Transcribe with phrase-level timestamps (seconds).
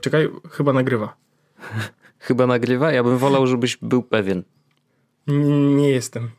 [0.00, 1.16] Czekaj, chyba nagrywa.
[2.30, 2.92] Chyba nagrywa?
[2.92, 4.42] Ja bym wolał, żebyś był pewien.
[5.76, 6.30] Nie jestem.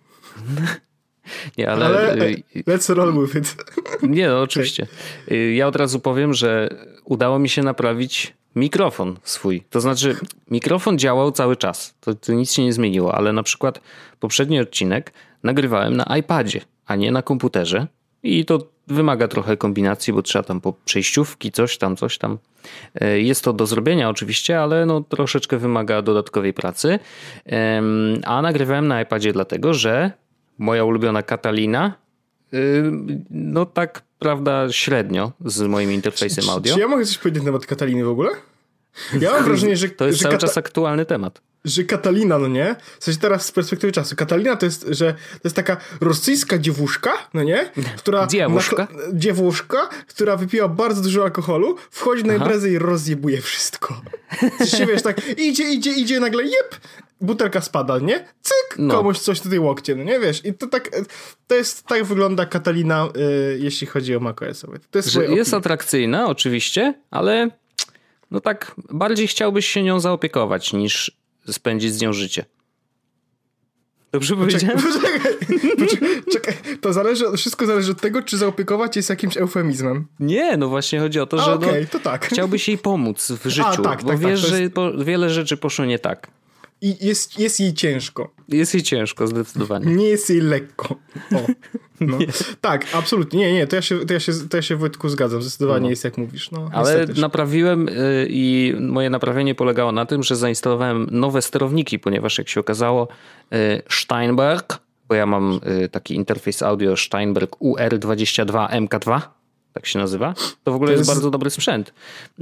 [1.57, 1.85] Nie, ale...
[1.85, 2.15] ale
[2.67, 3.55] let's roll with it.
[4.17, 4.87] Nie, no oczywiście.
[5.31, 6.69] Y, ja od razu powiem, że
[7.05, 9.63] udało mi się naprawić mikrofon swój.
[9.69, 10.15] To znaczy,
[10.51, 11.95] mikrofon działał cały czas.
[12.01, 13.81] To, to nic się nie zmieniło, ale na przykład
[14.19, 17.87] poprzedni odcinek nagrywałem na iPadzie, a nie na komputerze.
[18.23, 22.37] I to wymaga trochę kombinacji, bo trzeba tam po przejściówki, coś tam, coś tam.
[22.95, 26.99] E, jest to do zrobienia oczywiście, ale no troszeczkę wymaga dodatkowej pracy.
[28.25, 30.11] A nagrywałem na iPadzie dlatego, że
[30.57, 31.93] moja ulubiona Catalina
[32.53, 32.83] y,
[33.29, 36.69] no tak, prawda, średnio z moim interfejsem audio.
[36.69, 38.29] Czy, czy ja mogę coś powiedzieć na temat Kataliny w ogóle?
[39.21, 39.89] Ja mam wrażenie, że...
[39.89, 42.75] To jest że cały czas aktualny temat że Katalina, no nie?
[42.99, 44.15] W sensie teraz z perspektywy czasu.
[44.15, 47.71] Katalina to jest, że to jest taka rosyjska dziewuszka, no nie?
[47.97, 48.87] Która dziewuszka?
[49.13, 54.01] Dziewuszka, która wypiła bardzo dużo alkoholu, wchodzi na imprezę i rozjebuje wszystko.
[54.77, 56.75] się wiesz, tak idzie, idzie, idzie, nagle jep,
[57.21, 58.25] butelka spada, nie?
[58.41, 58.93] Cyk, no.
[58.93, 60.19] komuś coś tutaj łokciem, no nie?
[60.19, 60.89] Wiesz, i to tak,
[61.47, 64.65] to jest, tak wygląda Katalina, y, jeśli chodzi o macOS.
[64.91, 67.49] To jest, jest atrakcyjna, oczywiście, ale
[68.31, 72.45] no tak, bardziej chciałbyś się nią zaopiekować niż spędzić z nią życie.
[74.11, 74.77] Dobrze powiedziałem?
[74.93, 75.21] Poczekaj,
[75.79, 80.07] poczekaj, czekaj, to zależy, wszystko zależy od tego, czy zaopiekować jest jakimś eufemizmem.
[80.19, 82.25] Nie, no właśnie chodzi o to, że okay, no, to tak.
[82.25, 84.73] chciałbyś jej pomóc w życiu, A, tak, bo tak, wiesz, tak, że jest...
[84.97, 86.27] wiele rzeczy poszło nie tak.
[86.81, 88.33] I jest, jest jej ciężko.
[88.49, 89.85] Jest jej ciężko, zdecydowanie.
[89.95, 90.95] Nie jest jej lekko.
[91.35, 91.47] O.
[91.99, 92.17] No.
[92.61, 93.39] Tak, absolutnie.
[93.39, 95.41] Nie, nie, to ja się, to ja się, to ja się Wojtku zgadzam.
[95.41, 95.89] Zdecydowanie no.
[95.89, 96.51] jest jak mówisz.
[96.51, 102.37] No, Ale naprawiłem y, i moje naprawienie polegało na tym, że zainstalowałem nowe sterowniki, ponieważ
[102.37, 103.07] jak się okazało
[103.53, 109.21] y, Steinberg, bo ja mam y, taki interfejs audio Steinberg UR22 MK2,
[109.73, 110.33] tak się nazywa,
[110.63, 110.99] to w ogóle to jest...
[110.99, 111.09] jest...
[111.09, 111.93] bardzo dobry sprzęt.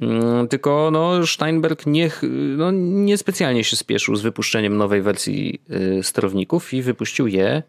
[0.01, 2.22] Mm, tylko no, Steinberg niech,
[2.57, 5.62] no, niespecjalnie się spieszył z wypuszczeniem nowej wersji
[6.01, 7.63] sterowników i wypuścił je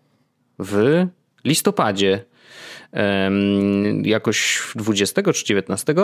[0.59, 1.07] w
[1.45, 2.25] listopadzie
[4.03, 5.95] jakoś 20 czy 19.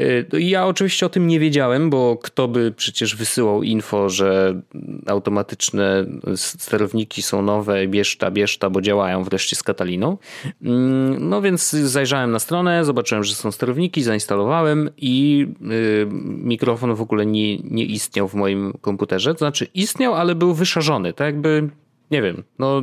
[0.00, 4.60] Y, ja oczywiście o tym nie wiedziałem, bo kto by przecież wysyłał info, że
[5.06, 8.18] automatyczne sterowniki są nowe, bierz
[8.58, 10.18] ta, bo działają wreszcie z Kataliną.
[10.62, 17.00] Mm, no więc zajrzałem na stronę, zobaczyłem, że są sterowniki, zainstalowałem i y, mikrofon w
[17.00, 19.34] ogóle nie, nie istniał w moim komputerze.
[19.34, 21.68] To znaczy istniał, ale był wyszarzony, tak jakby,
[22.10, 22.82] nie wiem, no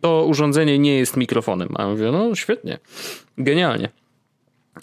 [0.00, 1.68] to urządzenie nie jest mikrofonem.
[1.74, 2.78] A ja mówię, no świetnie,
[3.38, 3.88] genialnie.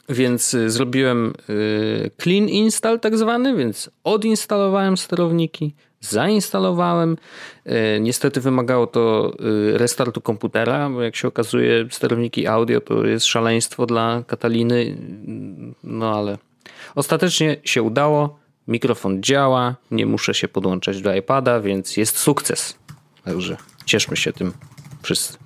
[0.10, 7.18] Więc y, zrobiłem y, clean install tak zwany, więc odinstalowałem sterowniki, zainstalowałem.
[7.66, 9.34] Y, niestety wymagało to
[9.74, 14.98] restartu komputera, bo jak się okazuje sterowniki audio to jest szaleństwo dla Kataliny,
[15.84, 16.38] no ale
[16.96, 18.40] ostatecznie się udało.
[18.68, 22.78] Mikrofon działa, nie muszę się podłączać do iPada, więc jest sukces.
[23.24, 24.54] Także cieszmy się tym
[25.06, 25.38] wszyscy.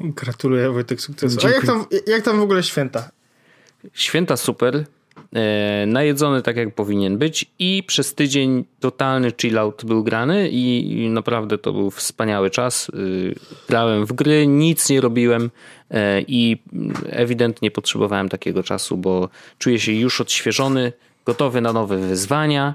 [0.00, 1.38] Gratuluję Wojtek sukcesu.
[1.46, 3.10] A jak tam, jak tam w ogóle święta?
[3.92, 4.84] Święta super.
[5.34, 11.58] E, najedzony tak jak powinien być i przez tydzień totalny chillout był grany i, naprawdę
[11.58, 12.88] to był wspaniały czas.
[12.88, 12.94] E,
[13.68, 15.50] grałem w gry, nic nie robiłem
[15.90, 16.62] e, i
[17.06, 20.92] ewidentnie potrzebowałem takiego czasu, bo czuję się już odświeżony,
[21.26, 22.74] gotowy na nowe wyzwania,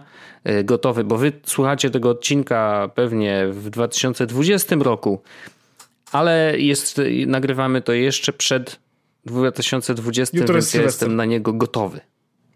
[0.63, 5.21] gotowy, bo wy słuchacie tego odcinka pewnie w 2020 roku,
[6.11, 8.79] ale jest, nagrywamy to jeszcze przed
[9.25, 11.99] 2020, Jutro więc ja jestem na niego gotowy.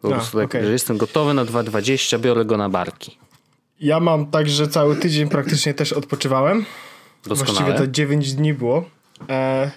[0.02, 0.66] Po prostu tak, okay.
[0.66, 3.18] że jestem gotowy na 2.20, biorę go na barki.
[3.80, 6.66] Ja mam tak, że cały tydzień praktycznie też odpoczywałem.
[7.26, 7.56] Doskonale.
[7.56, 8.86] Właściwie to 9 dni było.
[9.30, 9.72] E,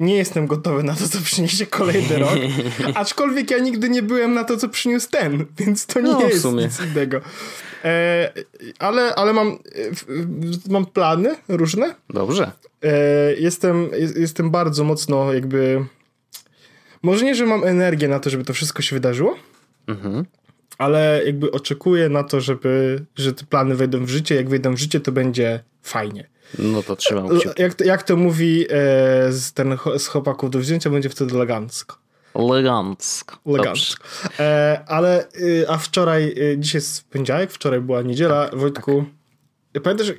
[0.00, 2.38] nie jestem gotowy na to, co przyniesie kolejny rok.
[2.94, 6.44] Aczkolwiek ja nigdy nie byłem na to, co przyniósł ten, więc to nie no, jest
[6.44, 7.20] nic innego.
[7.84, 8.32] E,
[8.78, 9.58] ale, ale mam, e,
[10.68, 11.94] mam plany różne.
[12.10, 12.52] Dobrze.
[12.82, 15.84] E, jestem, jestem bardzo mocno jakby.
[17.02, 19.36] Może nie, że mam energię na to, żeby to wszystko się wydarzyło,
[19.86, 20.24] mhm.
[20.78, 24.34] ale jakby oczekuję na to, żeby, że te plany wejdą w życie.
[24.34, 26.28] Jak wejdą w życie, to będzie fajnie.
[26.58, 27.62] No to trzymam kciuki.
[27.62, 28.66] Jak, jak to mówi e,
[29.32, 31.96] z, ten, z chłopaków do wzięcia, będzie wtedy elegancko.
[32.34, 33.36] Elegancko.
[33.46, 34.04] Elegancko.
[34.38, 38.48] E, ale, y, a wczoraj, y, dzisiaj jest poniedziałek, wczoraj była niedziela.
[38.48, 39.04] Tak, Wojtku,
[39.82, 40.12] Pamiętasz,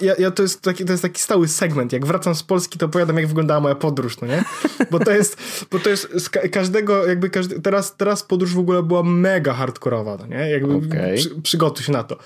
[0.00, 1.92] ja, ja, to, jest taki, to jest taki stały segment.
[1.92, 4.44] Jak wracam z Polski, to opowiadam, jak wyglądała moja podróż, no nie?
[4.90, 5.36] Bo to jest,
[5.70, 10.16] bo to jest z każdego, jakby każdy, teraz, teraz podróż w ogóle była mega hardkorowa,
[10.20, 10.50] no nie?
[10.50, 11.16] Jakby okay.
[11.16, 12.16] przy, przygotuj się na to.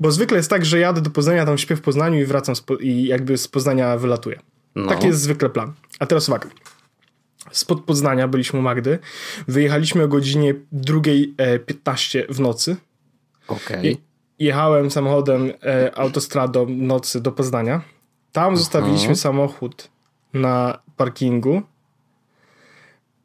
[0.00, 3.06] Bo zwykle jest tak, że jadę do Poznania, tam śpię w Poznaniu i wracam i
[3.06, 4.40] jakby z Poznania wylatuję.
[4.74, 4.88] No.
[4.88, 5.72] Taki jest zwykle plan.
[5.98, 6.48] A teraz uwaga.
[7.56, 8.98] Spod Poznania byliśmy u Magdy.
[9.48, 12.76] Wyjechaliśmy o godzinie 2.15 w nocy.
[13.48, 13.78] Okej.
[13.78, 17.82] Okay jechałem samochodem e, autostradą nocy do Poznania.
[18.32, 19.88] Tam zostawiliśmy samochód
[20.34, 21.62] na parkingu.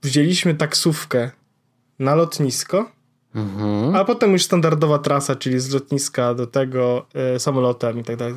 [0.03, 1.31] Wzięliśmy taksówkę
[1.99, 2.91] na lotnisko.
[3.35, 3.95] Mhm.
[3.95, 8.35] A potem już standardowa trasa, czyli z lotniska do tego e, samolotem i tak dalej.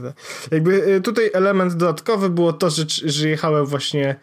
[0.50, 4.16] Jakby e, tutaj element dodatkowy było to, że, że jechałem właśnie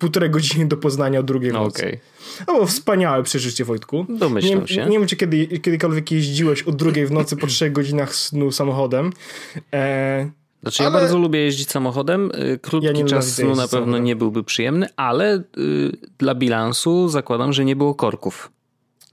[0.00, 1.86] półtorej godziny do Poznania o drugiej no, nocy.
[1.86, 1.98] Okay.
[2.46, 4.06] To było wspaniałe przeżycie, Wojtku.
[4.08, 4.86] Domyślam nie, się.
[4.86, 9.12] Nie wiem, czy kiedy, kiedykolwiek jeździłeś o drugiej w nocy po trzech godzinach snu samochodem.
[9.72, 10.30] E,
[10.62, 10.94] znaczy, ale...
[10.94, 12.30] ja bardzo lubię jeździć samochodem.
[12.30, 14.04] Y, krótki ja czas snu na pewno samochodem.
[14.04, 15.42] nie byłby przyjemny, ale y,
[16.18, 18.52] dla bilansu zakładam, że nie było korków.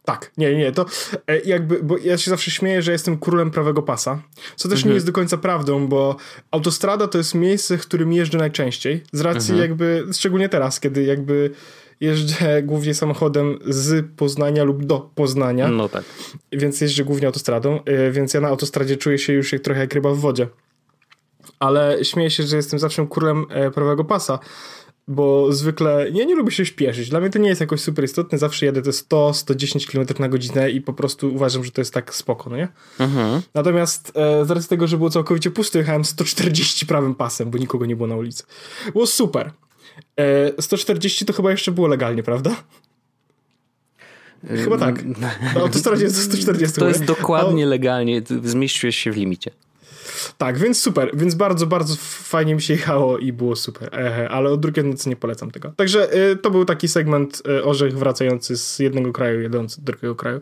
[0.07, 0.86] Tak, nie, nie, to
[1.27, 4.21] e, jakby, bo ja się zawsze śmieję, że jestem królem prawego pasa,
[4.56, 4.89] co też mhm.
[4.89, 6.15] nie jest do końca prawdą, bo
[6.51, 9.69] autostrada to jest miejsce, w którym jeżdżę najczęściej, z racji mhm.
[9.69, 11.51] jakby, szczególnie teraz, kiedy jakby
[12.00, 15.68] jeżdżę głównie samochodem z Poznania lub do Poznania.
[15.68, 16.04] No tak.
[16.51, 19.94] Więc jeżdżę głównie autostradą, e, więc ja na autostradzie czuję się już jak trochę jak
[19.94, 20.48] ryba w wodzie.
[21.60, 24.39] Ale śmieję się, że jestem zawsze królem e, prawego pasa,
[25.07, 27.09] bo zwykle ja nie lubię się śpieszyć.
[27.09, 28.38] Dla mnie to nie jest jakoś super istotne.
[28.38, 32.15] Zawsze jadę te 100-110 km na godzinę i po prostu uważam, że to jest tak
[32.15, 32.68] spoko, no nie?
[33.00, 33.42] Mhm.
[33.54, 37.86] Natomiast e, z racji tego, że było całkowicie pusto, jechałem 140 prawym pasem, bo nikogo
[37.86, 38.44] nie było na ulicy.
[38.94, 39.51] Było super.
[40.19, 42.56] E, 140 to chyba jeszcze było legalnie, prawda?
[44.48, 45.06] Chyba tak.
[45.56, 46.80] Na autostradzie jest 140.
[46.80, 48.21] To jest dokładnie legalnie.
[48.44, 49.51] Zmieściłeś się w limicie.
[50.38, 54.50] Tak, więc super, więc bardzo, bardzo fajnie mi się jechało i było super, Ehe, ale
[54.50, 55.71] od drugiej nocy nie polecam tego.
[55.75, 60.15] Także y, to był taki segment y, orzech wracający z jednego kraju, jedący do drugiego
[60.15, 60.39] kraju.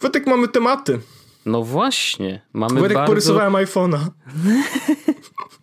[0.00, 1.00] Wojtek, mamy tematy.
[1.46, 3.12] No właśnie, mamy Wojtek, bardzo...
[3.12, 3.98] porysowałem iPhone'a.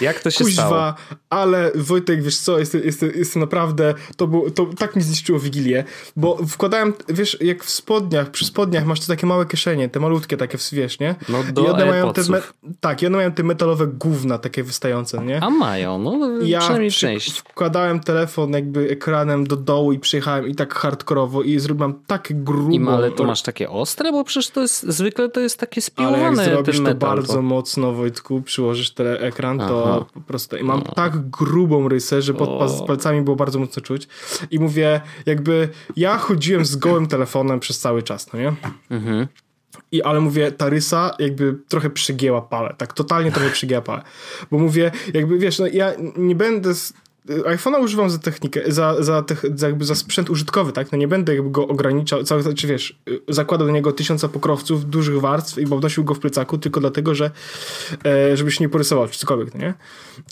[0.00, 0.94] Jak to się Kuźwa, stało?
[1.30, 5.84] ale Wojtek, wiesz co, jest, jest, jest naprawdę, to, było, to tak mi zniszczyło Wigilię,
[6.16, 10.36] bo wkładałem, wiesz, jak w spodniach, przy spodniach masz te takie małe kieszenie, te malutkie
[10.36, 11.14] takie, wiesz, nie?
[11.28, 12.42] No do I one mają te me,
[12.80, 15.42] Tak, i one mają te metalowe gówna takie wystające, nie?
[15.42, 17.38] A mają, no ja przynajmniej część.
[17.38, 22.70] wkładałem telefon jakby ekranem do dołu i przyjechałem i tak hardkorowo i zrobiłem tak grubo.
[22.70, 26.26] I ale to masz takie ostre, bo przecież to jest, zwykle to jest takie spiłowane
[26.26, 27.42] Ale jak zrobisz to bardzo to...
[27.42, 30.56] mocno, Wojtku, przyłożysz ten ekran, to po prostu.
[30.56, 30.94] I mam no.
[30.94, 34.08] tak grubą rysę, że pod palcami było bardzo mocno czuć.
[34.50, 38.52] I mówię, jakby ja chodziłem z gołym telefonem przez cały czas, no nie?
[38.90, 39.26] Mhm.
[39.92, 44.02] I, ale mówię, ta rysa jakby trochę przygięła pałę, tak totalnie trochę przygięła pałę.
[44.50, 46.74] Bo mówię, jakby wiesz, no ja nie będę
[47.28, 49.24] iPhone'a używam za technikę, za, za,
[49.54, 50.92] za, jakby za sprzęt użytkowy, tak?
[50.92, 55.20] No nie będę jakby go ograniczał, cały, czy wiesz, zakładał do niego tysiąca pokrowców, dużych
[55.20, 57.30] warstw i nosił go w plecaku tylko dlatego, że
[58.04, 59.74] e, żeby się nie porysował, czy cokolwiek, no nie?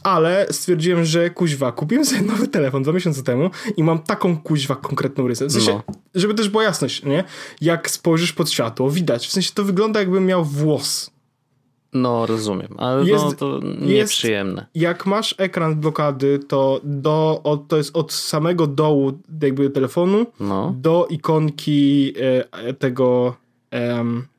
[0.02, 4.76] Ale stwierdziłem, że kuźwa, kupiłem sobie nowy telefon dwa miesiące temu i mam taką kuźwa
[4.76, 5.46] konkretną rysę.
[5.46, 5.94] W sensie, no.
[6.14, 7.24] żeby też była jasność, nie?
[7.60, 9.26] Jak spojrzysz pod światło, widać.
[9.26, 11.17] W sensie to wygląda jakbym miał włos
[11.92, 14.60] no, rozumiem, ale jest, no, to nieprzyjemne.
[14.62, 20.26] Jest, jak masz ekran blokady, to, do, od, to jest od samego dołu jakby telefonu
[20.40, 20.74] no.
[20.76, 22.14] do ikonki
[22.52, 23.34] e, tego...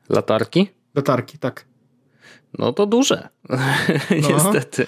[0.08, 0.68] Latarki?
[0.94, 1.69] Latarki, tak.
[2.58, 3.28] No to duże.
[3.48, 3.58] No.
[4.28, 4.86] Niestety.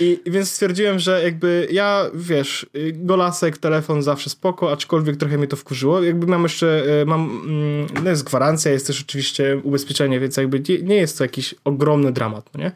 [0.00, 5.56] I więc stwierdziłem, że jakby ja, wiesz, golasek, telefon zawsze spoko, aczkolwiek trochę mnie to
[5.56, 6.02] wkurzyło.
[6.02, 10.62] Jakby mam jeszcze, e, mam, mm, no jest gwarancja, jest też oczywiście ubezpieczenie, więc jakby
[10.82, 12.72] nie jest to jakiś ogromny dramat, no nie?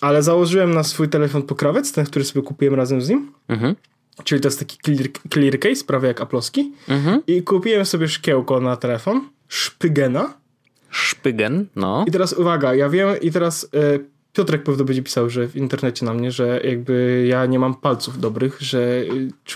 [0.00, 3.32] Ale założyłem na swój telefon pokrowiec, ten, który sobie kupiłem razem z nim.
[3.48, 3.76] Mhm.
[4.24, 6.72] Czyli to jest taki clear, clear case, prawie jak aploski.
[6.88, 7.22] Mhm.
[7.26, 10.34] I kupiłem sobie szkiełko na telefon, szpygena
[10.96, 12.04] Szpygen, no.
[12.08, 13.68] I teraz uwaga, ja wiem i teraz y,
[14.32, 18.20] Piotrek pewno będzie pisał, że w internecie na mnie, że jakby ja nie mam palców
[18.20, 18.78] dobrych, że,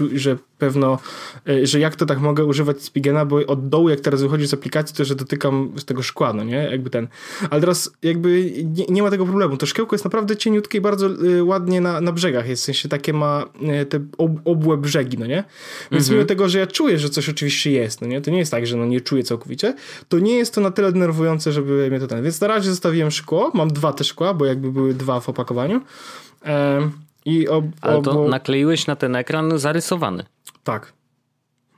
[0.01, 0.99] y, że pewno,
[1.49, 4.55] e, że jak to tak mogę używać Spigena, bo od dołu jak teraz wychodzi z
[4.55, 6.69] aplikacji, to że dotykam z tego szkła, no nie?
[6.71, 7.09] Jakby ten.
[7.51, 9.57] Ale teraz jakby nie, nie ma tego problemu.
[9.57, 12.89] To szkiełko jest naprawdę cieniutkie i bardzo y, ładnie na, na brzegach jest, w sensie
[12.89, 13.45] takie ma
[13.83, 15.45] y, te ob, obłe brzegi, no nie?
[15.91, 16.19] Więc mhm.
[16.19, 18.21] mimo tego, że ja czuję, że coś oczywiście jest, no nie?
[18.21, 19.75] To nie jest tak, że no nie czuję całkowicie,
[20.09, 22.23] to nie jest to na tyle denerwujące, żeby mnie to ten.
[22.23, 25.81] Więc na razie zostawiłem szkło, mam dwa te szkła, bo jakby były dwa w opakowaniu.
[27.25, 30.25] I ob, Ale to nakleiłeś na ten ekran zarysowany.
[30.65, 30.93] Tak.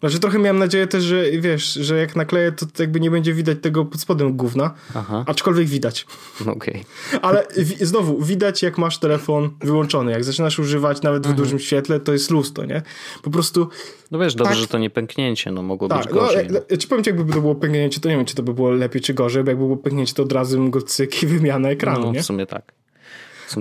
[0.02, 3.58] Znaczy trochę miałem nadzieję też, że wiesz, że jak nakleję, to jakby nie będzie widać
[3.62, 5.24] tego pod spodem gówna, Aha.
[5.26, 6.06] aczkolwiek widać.
[6.40, 6.52] Okej.
[6.52, 7.20] Okay.
[7.22, 7.46] Ale
[7.80, 10.12] znowu, widać jak masz telefon wyłączony.
[10.12, 12.82] Jak zaczynasz używać nawet w dużym świetle, to jest lustro, nie?
[13.22, 13.68] Po prostu...
[14.10, 16.46] No wiesz, dobrze, tak, że to nie pęknięcie, no mogło tak, być gorzej.
[16.50, 16.76] No, no.
[16.76, 19.02] Czy powiem ci, jakby to było pęknięcie, to nie wiem, czy to by było lepiej,
[19.02, 22.06] czy gorzej, bo jakby było pęknięcie, to od razu bym go cyk i wymiana ekranu,
[22.06, 22.22] no, nie?
[22.22, 22.81] w sumie tak.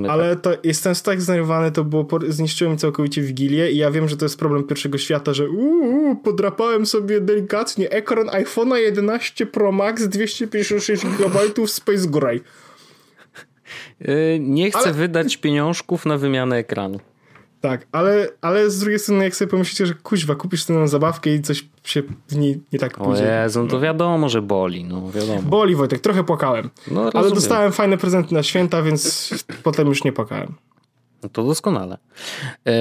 [0.09, 0.41] Ale tak.
[0.41, 4.39] to jestem tak zdenerwowany, to było, zniszczyłem całkowicie Wigilię i ja wiem, że to jest
[4.39, 11.67] problem pierwszego świata, że uuu, podrapałem sobie delikatnie ekran iPhone'a 11 Pro Max 256 GB
[11.67, 12.41] Space Gray.
[13.99, 14.93] Yy, nie chcę Ale...
[14.93, 16.99] wydać pieniążków na wymianę ekranu.
[17.61, 21.41] Tak, ale, ale z drugiej strony, jak sobie pomyślicie, że kuźwa, kupisz tę zabawkę i
[21.41, 23.23] coś się w niej nie tak pójdzie.
[23.23, 25.41] O Jezu, no to wiadomo, że boli, no wiadomo.
[25.41, 26.69] Boli Wojtek, trochę płakałem.
[26.91, 29.29] No, ale dostałem fajne prezenty na święta, więc
[29.63, 30.53] potem już nie płakałem.
[31.23, 31.97] No to doskonale.
[32.67, 32.73] E,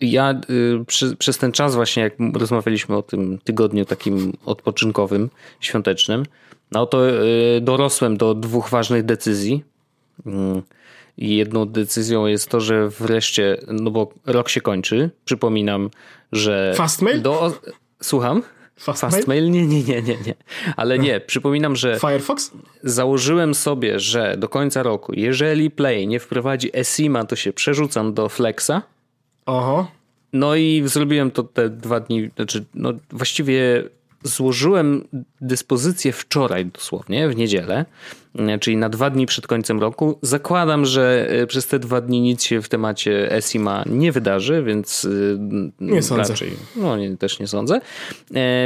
[0.00, 5.30] ja y, przy, przez ten czas właśnie, jak rozmawialiśmy o tym tygodniu takim odpoczynkowym,
[5.60, 6.22] świątecznym,
[6.72, 9.64] no to y, dorosłem do dwóch ważnych decyzji.
[11.20, 15.10] I jedną decyzją jest to, że wreszcie, no bo rok się kończy.
[15.24, 15.90] Przypominam,
[16.32, 16.72] że.
[16.76, 17.22] Fastmail?
[17.22, 17.60] Do...
[18.02, 18.42] Słucham?
[18.76, 19.12] Fastmail?
[19.12, 19.50] Fastmail?
[19.50, 20.34] Nie, nie, nie, nie, nie.
[20.76, 21.98] Ale nie, przypominam, że.
[22.00, 22.50] Firefox?
[22.82, 28.28] Założyłem sobie, że do końca roku, jeżeli Play nie wprowadzi ESIMA, to się przerzucam do
[28.28, 28.82] Flexa.
[29.46, 29.90] Oho.
[30.32, 33.84] No i zrobiłem to te dwa dni, znaczy, no właściwie
[34.22, 35.08] złożyłem
[35.40, 37.84] dyspozycję wczoraj dosłownie, w niedzielę,
[38.60, 40.18] czyli na dwa dni przed końcem roku.
[40.22, 45.04] Zakładam, że e, przez te dwa dni nic się w temacie ESIMA nie wydarzy, więc
[45.04, 46.32] e, nie sądzę.
[46.32, 47.80] raczej no, nie, też nie sądzę.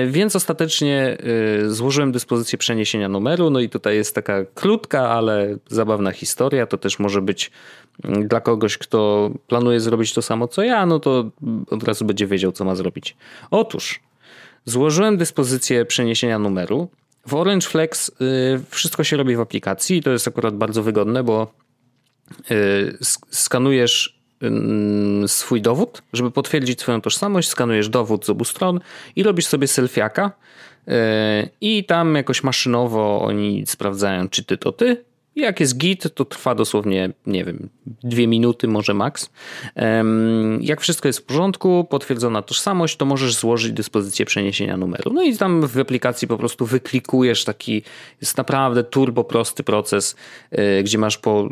[0.08, 1.18] Więc ostatecznie
[1.66, 6.66] złożyłem dyspozycję przeniesienia numeru, no i tutaj jest taka krótka, ale zabawna historia.
[6.66, 7.50] To też może być
[8.04, 11.30] mm, dla kogoś, kto planuje zrobić to samo co ja, no to
[11.70, 13.16] od razu będzie wiedział, co ma zrobić.
[13.50, 14.00] Otóż
[14.64, 16.88] Złożyłem dyspozycję przeniesienia numeru.
[17.26, 18.12] W Orange Flex y,
[18.70, 21.52] wszystko się robi w aplikacji to jest akurat bardzo wygodne, bo
[22.50, 22.98] y,
[23.30, 28.80] skanujesz y, swój dowód, żeby potwierdzić swoją tożsamość, skanujesz dowód z obu stron
[29.16, 30.32] i robisz sobie selfiaka
[31.60, 35.04] i tam jakoś maszynowo oni sprawdzają, czy ty to ty,
[35.36, 39.30] jak jest git, to trwa dosłownie, nie wiem, dwie minuty, może maks.
[40.60, 45.12] Jak wszystko jest w porządku, potwierdzona tożsamość, to możesz złożyć dyspozycję przeniesienia numeru.
[45.12, 47.82] No i tam w aplikacji po prostu wyklikujesz taki,
[48.20, 50.16] jest naprawdę turbo prosty proces,
[50.50, 51.48] e, gdzie masz po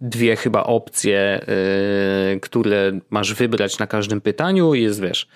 [0.00, 5.28] dwie chyba opcje, e, które masz wybrać na każdym pytaniu jest, wiesz,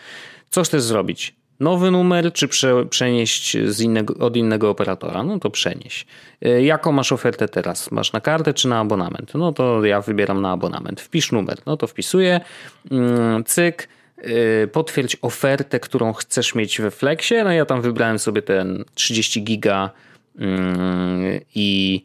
[0.51, 1.40] co chcesz zrobić?
[1.61, 5.23] Nowy numer, czy prze, przenieść innego, od innego operatora?
[5.23, 6.07] No to przenieś.
[6.43, 7.91] E, jaką masz ofertę teraz?
[7.91, 9.35] Masz na kartę czy na abonament?
[9.35, 11.01] No to ja wybieram na abonament.
[11.01, 11.59] Wpisz numer.
[11.67, 12.41] No to wpisuję.
[12.91, 13.89] Mm, cyk.
[14.17, 17.45] E, potwierdź ofertę, którą chcesz mieć we Flexie.
[17.45, 19.91] No ja tam wybrałem sobie ten 30 giga
[20.39, 22.05] mm, i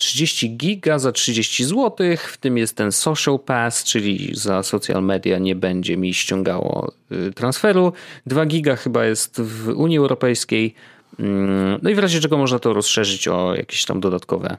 [0.00, 5.38] 30 giga za 30 zł, w tym jest ten social pass, czyli za social media
[5.38, 7.92] nie będzie mi ściągało y, transferu.
[8.26, 10.74] 2 giga chyba jest w Unii Europejskiej.
[11.18, 14.56] Mm, no i w razie czego można to rozszerzyć o jakieś tam dodatkowe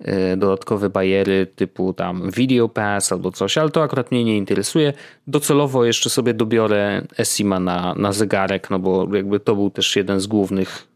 [0.00, 4.92] y, dodatkowe bariery typu tam video pass albo coś, ale to akurat mnie nie interesuje.
[5.26, 10.20] Docelowo jeszcze sobie dobiorę Esima na, na zegarek, no bo jakby to był też jeden
[10.20, 10.93] z głównych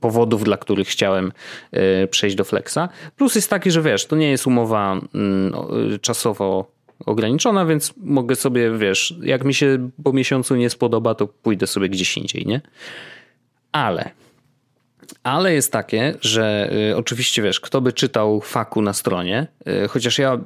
[0.00, 1.32] powodów, dla których chciałem
[2.02, 2.88] y, przejść do Flexa.
[3.16, 5.54] Plus jest taki, że wiesz, to nie jest umowa mm,
[5.94, 6.74] y, czasowo
[7.06, 11.88] ograniczona, więc mogę sobie, wiesz, jak mi się po miesiącu nie spodoba, to pójdę sobie
[11.88, 12.60] gdzieś indziej, nie?
[13.72, 14.10] Ale
[15.22, 19.46] ale jest takie, że y, oczywiście wiesz, kto by czytał faku na stronie,
[19.84, 20.38] y, chociaż ja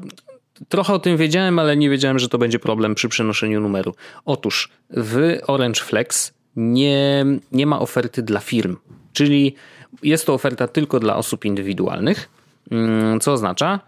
[0.68, 3.94] trochę o tym wiedziałem, ale nie wiedziałem, że to będzie problem przy przenoszeniu numeru.
[4.24, 8.76] Otóż w Orange Flex nie, nie ma oferty dla firm,
[9.12, 9.54] czyli
[10.02, 12.28] jest to oferta tylko dla osób indywidualnych,
[12.70, 13.80] mm, co oznacza,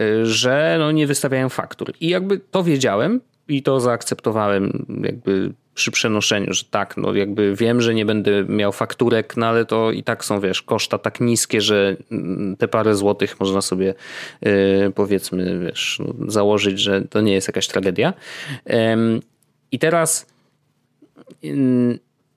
[0.00, 1.92] y, że no nie wystawiają faktur.
[2.00, 7.80] I jakby to wiedziałem i to zaakceptowałem jakby przy przenoszeniu, że tak, no jakby wiem,
[7.80, 11.60] że nie będę miał fakturek, no ale to i tak są, wiesz, koszta tak niskie,
[11.60, 13.94] że mm, te parę złotych można sobie
[14.42, 18.12] yy, powiedzmy, wiesz, no, założyć, że to nie jest jakaś tragedia.
[19.72, 20.33] I teraz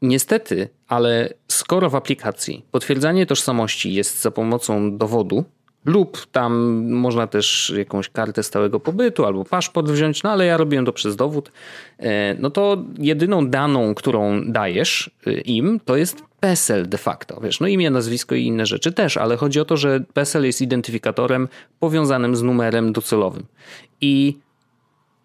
[0.01, 5.45] Niestety, ale skoro w aplikacji potwierdzanie tożsamości jest za pomocą dowodu,
[5.87, 10.85] lub tam można też jakąś kartę stałego pobytu albo paszport wziąć, no ale ja robiłem
[10.85, 11.51] to przez dowód,
[11.99, 17.39] e, no to jedyną daną, którą dajesz e, im, to jest PESEL de facto.
[17.43, 20.61] Wiesz, no imię, nazwisko i inne rzeczy też, ale chodzi o to, że PESEL jest
[20.61, 21.47] identyfikatorem
[21.79, 23.45] powiązanym z numerem docelowym.
[24.01, 24.37] I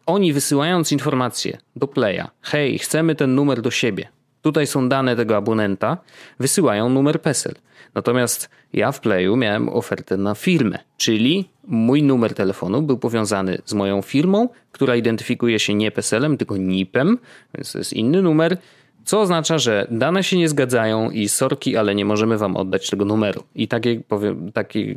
[0.07, 4.09] oni wysyłając informację do Playa, hej, chcemy ten numer do siebie,
[4.43, 5.99] Tutaj są dane tego abonenta,
[6.41, 7.55] wysyłają numer PESEL.
[7.95, 13.75] Natomiast ja w Playu miałem ofertę na firmę, czyli mój numer telefonu był powiązany z
[13.75, 17.19] moją firmą, która identyfikuje się nie PESEL-em, tylko NIP-em,
[17.55, 18.57] więc to jest inny numer,
[19.05, 23.05] co oznacza, że dane się nie zgadzają i sorki, ale nie możemy wam oddać tego
[23.05, 23.43] numeru.
[23.55, 24.95] I takie, powie, takie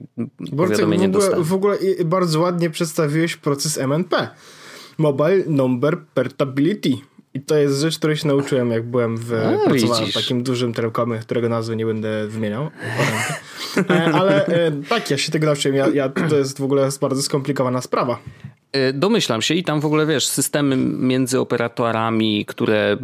[0.58, 4.30] powiadomienie w ogóle, w ogóle bardzo ładnie przedstawiłeś proces MNP.
[4.98, 6.98] Mobile Number Portability.
[7.34, 10.74] I to jest rzecz, której się nauczyłem, jak byłem w A, pracowałem w takim dużym
[10.74, 12.70] telekomie, którego nazwy nie będę wymieniał.
[13.90, 15.78] E, ale e, tak, ja się tego nauczyłem.
[15.78, 18.20] Ja, ja, to jest w ogóle bardzo skomplikowana sprawa.
[18.76, 22.98] E, domyślam się i tam w ogóle wiesz, systemy między operatorami, które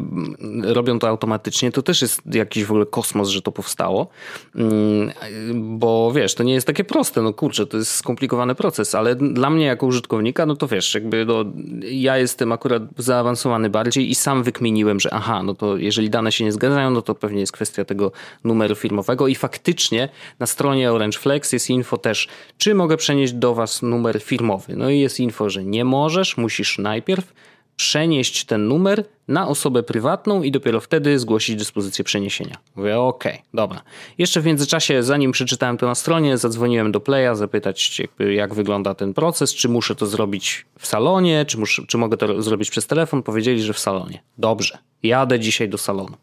[0.63, 4.07] robią to automatycznie, to też jest jakiś w ogóle kosmos, że to powstało.
[4.55, 5.11] Mm,
[5.53, 9.49] bo wiesz, to nie jest takie proste, no kurczę, to jest skomplikowany proces, ale dla
[9.49, 11.45] mnie jako użytkownika, no to wiesz, jakby no,
[11.81, 16.43] ja jestem akurat zaawansowany bardziej i sam wykminiłem, że aha, no to jeżeli dane się
[16.43, 18.11] nie zgadzają, no to pewnie jest kwestia tego
[18.43, 20.09] numeru firmowego i faktycznie
[20.39, 24.75] na stronie Orange Flex jest info też, czy mogę przenieść do was numer firmowy.
[24.75, 27.33] No i jest info, że że nie możesz, musisz najpierw
[27.75, 32.57] przenieść ten numer na osobę prywatną i dopiero wtedy zgłosić dyspozycję przeniesienia.
[32.75, 33.81] Mówię, okej, okay, dobra.
[34.17, 38.93] Jeszcze w międzyczasie, zanim przeczytałem to na stronie, zadzwoniłem do Playa zapytać, jakby, jak wygląda
[38.93, 42.87] ten proces, czy muszę to zrobić w salonie, czy, muszę, czy mogę to zrobić przez
[42.87, 43.23] telefon.
[43.23, 44.21] Powiedzieli, że w salonie.
[44.37, 46.17] Dobrze, jadę dzisiaj do salonu.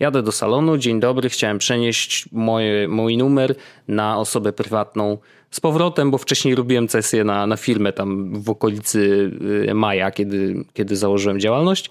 [0.00, 3.54] Jadę do salonu, dzień dobry, chciałem przenieść moje, mój numer
[3.88, 5.18] na osobę prywatną
[5.56, 9.30] z powrotem, bo wcześniej robiłem sesję na, na firmę tam w okolicy
[9.68, 11.90] y, maja, kiedy, kiedy założyłem działalność.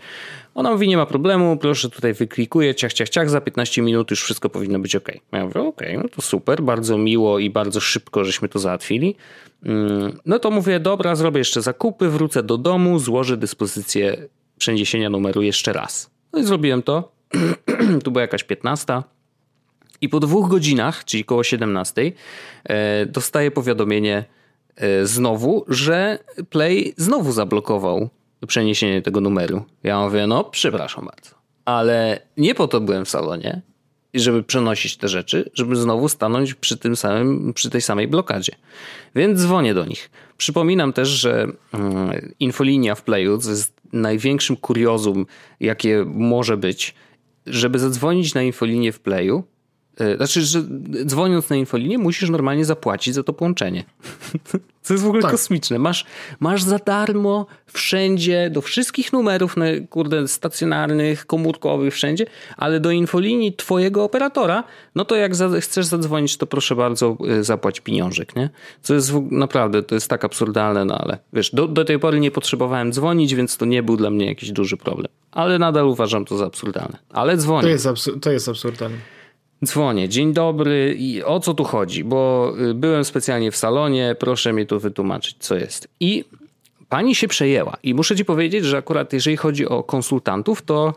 [0.55, 4.23] Ona mówi, nie ma problemu, proszę tutaj wyklikuję, ciach, ciach, ciach, za 15 minut już
[4.23, 5.07] wszystko powinno być ok.
[5.31, 9.15] Ja mówię, ok, no to super, bardzo miło i bardzo szybko żeśmy to załatwili.
[9.63, 14.17] Mm, no to mówię, dobra, zrobię jeszcze zakupy, wrócę do domu, złożę dyspozycję
[14.57, 16.09] przeniesienia numeru jeszcze raz.
[16.33, 17.11] No i zrobiłem to.
[18.03, 19.01] tu była jakaś 15.
[20.05, 22.11] I po dwóch godzinach, czyli koło 17,
[22.63, 24.25] e, dostaję powiadomienie
[24.75, 28.09] e, znowu, że Play znowu zablokował
[28.47, 29.63] przeniesienie tego numeru.
[29.83, 33.61] Ja mówię, no przepraszam bardzo, ale nie po to byłem w salonie,
[34.13, 38.55] żeby przenosić te rzeczy, żeby znowu stanąć przy tym samym, przy tej samej blokadzie.
[39.15, 40.09] Więc dzwonię do nich.
[40.37, 45.25] Przypominam też, że mm, infolinia w Playu jest największym kuriozum,
[45.59, 46.95] jakie może być.
[47.45, 49.43] Żeby zadzwonić na infolinię w Playu,
[50.17, 50.63] znaczy, że
[51.05, 53.83] dzwoniąc na infolinię musisz normalnie zapłacić za to połączenie.
[54.85, 55.31] Co jest w ogóle tak.
[55.31, 55.79] kosmiczne.
[55.79, 56.05] Masz,
[56.39, 59.55] masz za darmo wszędzie, do wszystkich numerów,
[59.89, 62.25] kurde, stacjonarnych, komórkowych, wszędzie,
[62.57, 64.63] ale do infolinii twojego operatora,
[64.95, 68.49] no to jak za, chcesz zadzwonić, to proszę bardzo e, zapłać pieniążek, nie?
[68.81, 72.19] Co jest w, naprawdę, to jest tak absurdalne, no ale wiesz, do, do tej pory
[72.19, 75.11] nie potrzebowałem dzwonić, więc to nie był dla mnie jakiś duży problem.
[75.31, 76.97] Ale nadal uważam to za absurdalne.
[77.09, 77.61] Ale dzwonię.
[77.61, 78.97] To jest, absur- to jest absurdalne.
[79.63, 82.03] Dzwonię, dzień dobry i o co tu chodzi?
[82.03, 85.87] Bo y, byłem specjalnie w salonie, proszę mi tu wytłumaczyć, co jest.
[85.99, 86.25] I
[86.89, 87.77] pani się przejęła.
[87.83, 90.93] I muszę ci powiedzieć, że akurat jeżeli chodzi o konsultantów, to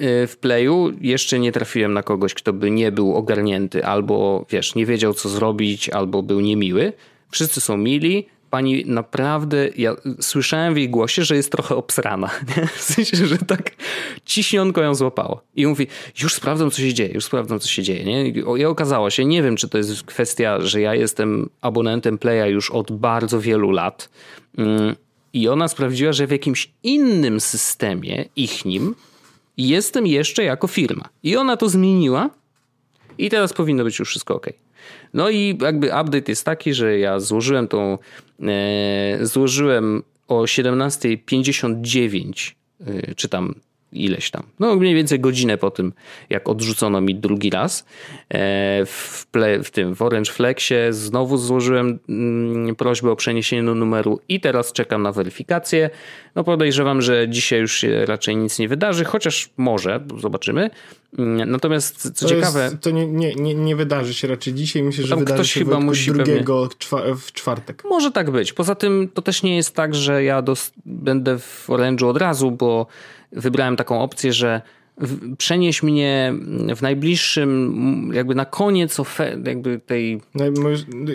[0.00, 4.74] y, w Playu jeszcze nie trafiłem na kogoś, kto by nie był ogarnięty, albo wiesz,
[4.74, 6.92] nie wiedział co zrobić, albo był niemiły.
[7.30, 12.30] Wszyscy są mili, pani naprawdę, ja słyszałem w jej głosie, że jest trochę obsrana.
[12.56, 12.66] Nie?
[12.66, 13.70] W sensie, że tak
[14.24, 15.42] ciśnionko ją złapało.
[15.56, 15.86] I mówi,
[16.22, 18.04] już sprawdzam, co się dzieje, już sprawdzam, co się dzieje.
[18.04, 18.28] Nie?
[18.28, 22.70] I okazało się, nie wiem, czy to jest kwestia, że ja jestem abonentem Playa już
[22.70, 24.08] od bardzo wielu lat.
[24.58, 24.96] Mm,
[25.32, 28.94] I ona sprawdziła, że w jakimś innym systemie, ich nim,
[29.56, 31.08] jestem jeszcze jako firma.
[31.22, 32.30] I ona to zmieniła
[33.18, 34.46] i teraz powinno być już wszystko ok.
[35.14, 37.98] No i jakby update jest taki, że ja złożyłem tą,
[38.42, 43.54] e, złożyłem o 17.59, e, czy tam
[43.92, 44.42] ileś tam.
[44.58, 45.92] No mniej więcej godzinę po tym,
[46.30, 47.84] jak odrzucono mi drugi raz.
[48.28, 54.20] E, w, ple, w tym w Orange Flexie znowu złożyłem mm, prośbę o przeniesienie numeru
[54.28, 55.90] i teraz czekam na weryfikację.
[56.34, 60.70] No podejrzewam, że dzisiaj już się raczej nic nie wydarzy, chociaż może, zobaczymy.
[61.18, 62.64] Mm, natomiast co to ciekawe...
[62.64, 64.82] Jest, to nie, nie, nie, nie, wydarzy się raczej dzisiaj.
[64.82, 67.14] Myślę, że wydarzy ktoś się chyba musi drugiego pewnie...
[67.14, 67.82] w czwartek.
[67.84, 68.52] Może tak być.
[68.52, 72.50] Poza tym to też nie jest tak, że ja dos- będę w Orange'u od razu,
[72.50, 72.86] bo
[73.32, 74.62] wybrałem taką opcję, że
[75.38, 76.34] przenieś mnie
[76.76, 78.96] w najbliższym, jakby na koniec
[79.44, 80.20] jakby tej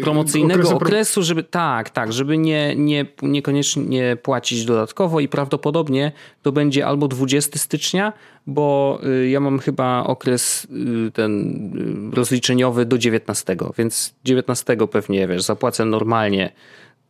[0.04, 6.52] promocyjnego okresu, okresu, żeby tak, tak, żeby nie, nie, niekoniecznie płacić dodatkowo i prawdopodobnie to
[6.52, 8.14] będzie albo 20 stycznia,
[8.48, 10.68] bo y, ja mam chyba okres
[11.08, 16.52] y, ten y, rozliczeniowy do 19, więc 19 pewnie, wiesz, zapłacę normalnie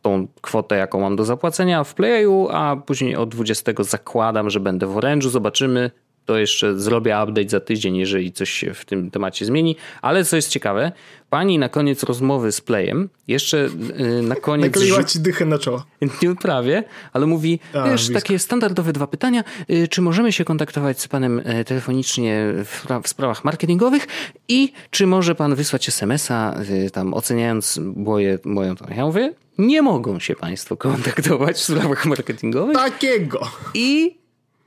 [0.02, 4.86] tą kwotę, jaką mam do zapłacenia w Playu, a później od 20 zakładam, że będę
[4.86, 5.90] w Orange'u, zobaczymy.
[6.24, 9.76] to jeszcze zrobię update za tydzień, jeżeli coś się w tym temacie zmieni.
[10.02, 10.92] Ale co jest ciekawe,
[11.30, 13.68] pani na koniec rozmowy z Playem jeszcze
[14.00, 14.66] y, na koniec...
[14.66, 15.84] Nakleiła ci dychę na czoło.
[16.22, 18.14] Nie prawie, ale mówi, A, wiesz, blisko.
[18.14, 19.44] takie standardowe dwa pytania.
[19.70, 24.06] Y, czy możemy się kontaktować z panem y, telefonicznie w, w sprawach marketingowych
[24.48, 26.54] i czy może pan wysłać SMS-a
[26.92, 28.74] tam oceniając moje, moją...
[28.96, 32.76] Ja mówię, nie mogą się państwo kontaktować w sprawach marketingowych.
[32.76, 33.40] Takiego.
[33.74, 34.22] I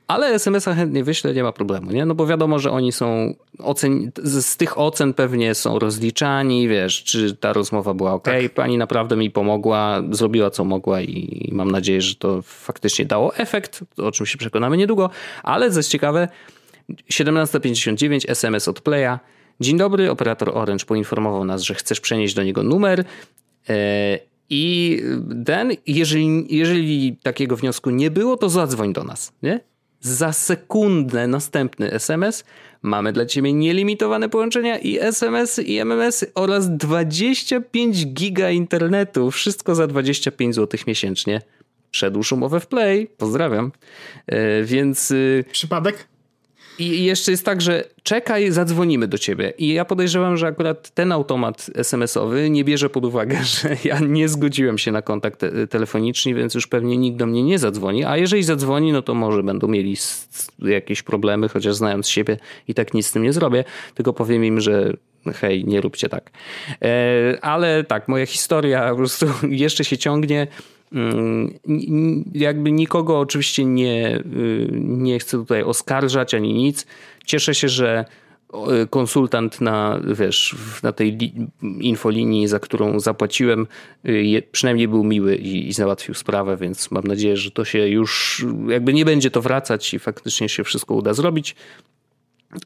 [0.08, 2.06] ale SMS-a chętnie wyślę, nie ma problemu, nie?
[2.06, 4.12] No bo wiadomo, że oni są ocen...
[4.24, 8.52] z tych ocen pewnie są rozliczani, wiesz, czy ta rozmowa była ok, tak.
[8.54, 13.84] pani naprawdę mi pomogła, zrobiła co mogła i mam nadzieję, że to faktycznie dało efekt,
[13.96, 15.10] o czym się przekonamy niedługo,
[15.42, 16.28] ale coś ciekawe,
[17.12, 19.18] 17.59 SMS od Playa.
[19.60, 23.04] Dzień dobry, operator Orange poinformował nas, że chcesz przenieść do niego numer.
[23.68, 24.18] E,
[24.50, 25.02] I
[25.46, 29.60] ten, jeżeli, jeżeli takiego wniosku nie było, to zadzwoń do nas, nie?
[30.00, 32.44] za sekundę następny SMS.
[32.82, 39.30] Mamy dla Ciebie nielimitowane połączenia i SMS i MMS oraz 25 giga internetu.
[39.30, 41.40] Wszystko za 25 zł miesięcznie.
[41.90, 43.06] Przedłuż umowę w Play.
[43.06, 43.72] Pozdrawiam.
[44.26, 45.10] E, więc...
[45.10, 46.08] Y, Przypadek?
[46.78, 49.52] I jeszcze jest tak, że czekaj, zadzwonimy do ciebie.
[49.58, 54.28] I ja podejrzewam, że akurat ten automat SMS-owy nie bierze pod uwagę, że ja nie
[54.28, 58.04] zgodziłem się na kontakt te telefoniczny, więc już pewnie nikt do mnie nie zadzwoni.
[58.04, 59.96] A jeżeli zadzwoni, no to może będą mieli
[60.58, 62.36] jakieś problemy, chociaż znając siebie
[62.68, 64.92] i tak nic z tym nie zrobię, tylko powiem im, że
[65.34, 66.30] hej, nie róbcie tak.
[66.82, 70.46] E, ale tak, moja historia po prostu jeszcze się ciągnie.
[72.34, 76.86] Jakby nikogo oczywiście nie, y, nie chcę tutaj oskarżać ani nic.
[77.26, 78.04] Cieszę się, że
[78.90, 81.18] konsultant na, wiesz, na tej
[81.80, 83.66] infolinii, za którą zapłaciłem,
[84.08, 88.44] y, przynajmniej był miły i, i załatwił sprawę, więc mam nadzieję, że to się już
[88.68, 91.56] jakby nie będzie to wracać i faktycznie się wszystko uda zrobić.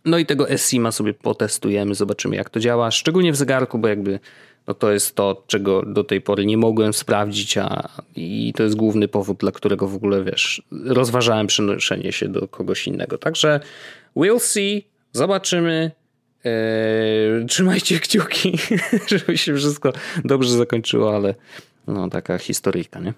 [0.05, 4.21] No i tego SIMA sobie potestujemy, zobaczymy jak to działa, szczególnie w zegarku, bo jakby
[4.67, 8.77] no to jest to, czego do tej pory nie mogłem sprawdzić, a i to jest
[8.77, 13.19] główny powód, dla którego w ogóle, wiesz, rozważałem przenoszenie się do kogoś innego.
[13.19, 13.61] Także
[14.17, 15.91] we'll see, zobaczymy.
[16.45, 18.59] Eee, trzymajcie kciuki,
[19.09, 19.93] żeby się wszystko
[20.25, 21.35] dobrze zakończyło, ale
[21.87, 23.15] no taka historyjka, nie?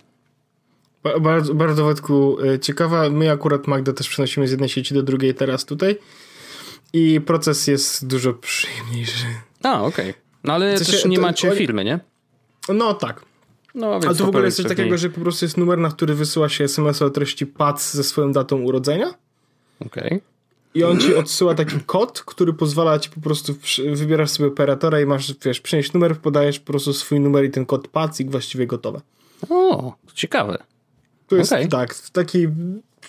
[1.21, 3.11] Bardzo, bardzo Wojtku, e, ciekawa.
[3.11, 5.97] My akurat Magda też przenosimy z jednej sieci do drugiej teraz tutaj
[6.93, 9.27] i proces jest dużo przyjemniejszy.
[9.63, 10.11] A, okej.
[10.11, 10.22] Okay.
[10.45, 12.01] No ale w też nie to, macie firmy, nie?
[12.69, 13.25] No tak.
[13.75, 15.89] No, więc A tu w ogóle jest coś takiego, że po prostu jest numer, na
[15.89, 19.15] który wysyła się SMS o treści PAC ze swoją datą urodzenia.
[19.87, 20.07] Okej.
[20.07, 20.21] Okay.
[20.75, 23.55] I on ci odsyła taki kod, który pozwala ci po prostu,
[23.93, 27.67] wybierasz sobie operatora i masz, wiesz, przynieść numer, podajesz po prostu swój numer i ten
[27.67, 29.01] kod PAC i właściwie gotowe.
[29.51, 30.59] O, ciekawe.
[31.29, 31.69] To jest okay.
[31.69, 32.49] tak, w taki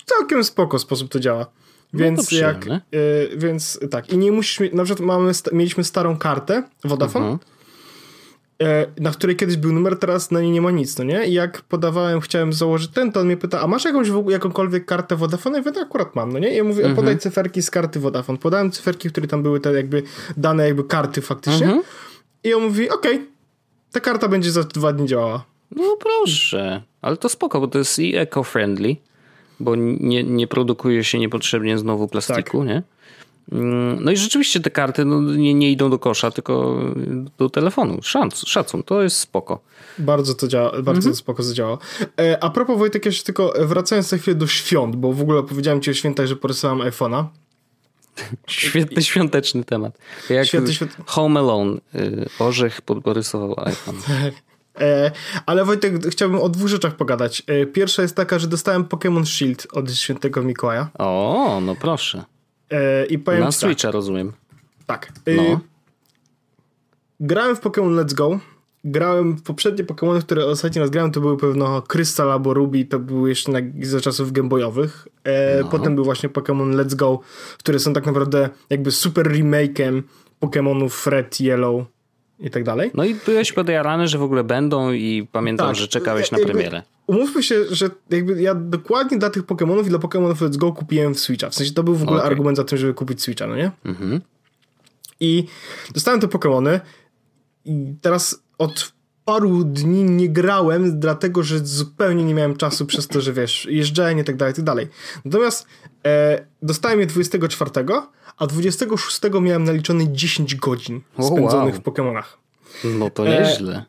[0.06, 1.46] całkiem spoko sposób to działa.
[1.94, 2.68] No więc no jak.
[2.68, 4.14] Y, więc tak.
[4.14, 4.74] I nie musisz mieć.
[4.74, 7.32] Na przykład mamy, mieliśmy starą kartę Vodafone.
[7.32, 8.88] Uh -huh.
[8.98, 11.26] y, na której kiedyś był numer, teraz na niej nie ma nic, no nie?
[11.26, 15.16] I jak podawałem, chciałem założyć ten, to on mnie pyta, a masz jakąś jakąkolwiek kartę
[15.16, 15.60] Vodafone?
[15.60, 16.54] I ja mówię, akurat mam, no nie?
[16.54, 16.96] I ja mówię, -huh.
[16.96, 18.38] podaj cyferki z karty Vodafone.
[18.38, 20.04] Podałem cyferki, które tam były te jakby
[20.38, 21.68] dane jakby karty faktycznie.
[21.68, 21.82] -huh.
[22.44, 23.28] I on mówi, okej, okay,
[23.92, 25.46] ta karta będzie za dwa dni działała.
[25.76, 28.96] No proszę, ale to spoko, bo to jest i eco-friendly
[29.64, 32.68] bo nie, nie produkuje się niepotrzebnie znowu plastiku, tak.
[32.68, 32.84] nie?
[33.52, 36.80] Mm, no i rzeczywiście te karty no, nie, nie idą do kosza, tylko
[37.38, 38.00] do telefonu.
[38.02, 39.60] Szac, szacun, to jest spoko.
[39.98, 41.16] Bardzo to działa, bardzo mhm.
[41.16, 41.78] spoko zadziałało.
[42.20, 45.82] E, a propos Wojtek, jeszcze tylko wracając na chwilę do świąt, bo w ogóle powiedziałem
[45.82, 47.26] ci o świętach, że porysyłam iPhone'a.
[48.48, 49.98] Świetny świąteczny temat.
[50.30, 50.72] Jak Święty.
[51.06, 51.78] Home Alone.
[51.96, 53.96] Y, Orzech porysował iPhone.
[54.08, 54.34] Tak.
[54.80, 55.12] E,
[55.46, 57.44] ale Wojtek, chciałbym o dwóch rzeczach pogadać.
[57.48, 60.90] E, pierwsza jest taka, że dostałem Pokémon Shield od świętego Mikołaja.
[61.00, 62.24] O, no proszę.
[62.72, 63.56] E, I powiem Na tak.
[63.56, 63.94] Switcha tak.
[63.94, 64.34] rozumiem.
[64.86, 65.12] Tak.
[65.28, 65.60] No.
[67.20, 68.40] Grałem w Pokémon Let's Go.
[68.86, 73.00] Grałem w poprzednie Pokémony, które ostatni raz grałem, to były pewno Crystal albo Ruby, to
[73.00, 75.08] były jeszcze na, za czasów gameboyowych.
[75.62, 75.68] No.
[75.68, 77.20] Potem był właśnie Pokémon Let's Go,
[77.58, 80.02] które są tak naprawdę jakby super remake'em
[80.42, 81.86] Pokémonów Red, Yellow
[82.44, 82.92] i tak dalej.
[82.94, 86.82] No i byłeś podjarany, że w ogóle będą i pamiętam, tak, że czekałeś na premierę.
[87.08, 91.14] Umówmy się, że jakby ja dokładnie dla tych Pokémonów i dla Pokémonów Let's Go kupiłem
[91.14, 91.50] w Switcha.
[91.50, 92.32] W sensie to był w ogóle okay.
[92.32, 93.72] argument za tym, żeby kupić Switcha, no nie?
[93.86, 94.22] Mhm.
[95.20, 95.46] I
[95.94, 96.80] dostałem te Pokémony
[97.66, 98.94] i teraz od
[99.26, 104.22] paru dni nie grałem, dlatego że zupełnie nie miałem czasu przez to, że wiesz, jeżdżenie
[104.22, 104.88] i tak dalej, i tak dalej.
[105.26, 105.68] Natomiast
[106.06, 107.72] e, dostałem je 24,
[108.38, 111.84] a 26 miałem naliczone 10 godzin spędzonych wow.
[111.84, 112.24] w Pokémonach.
[112.84, 113.76] No to nieźle.
[113.76, 113.86] E,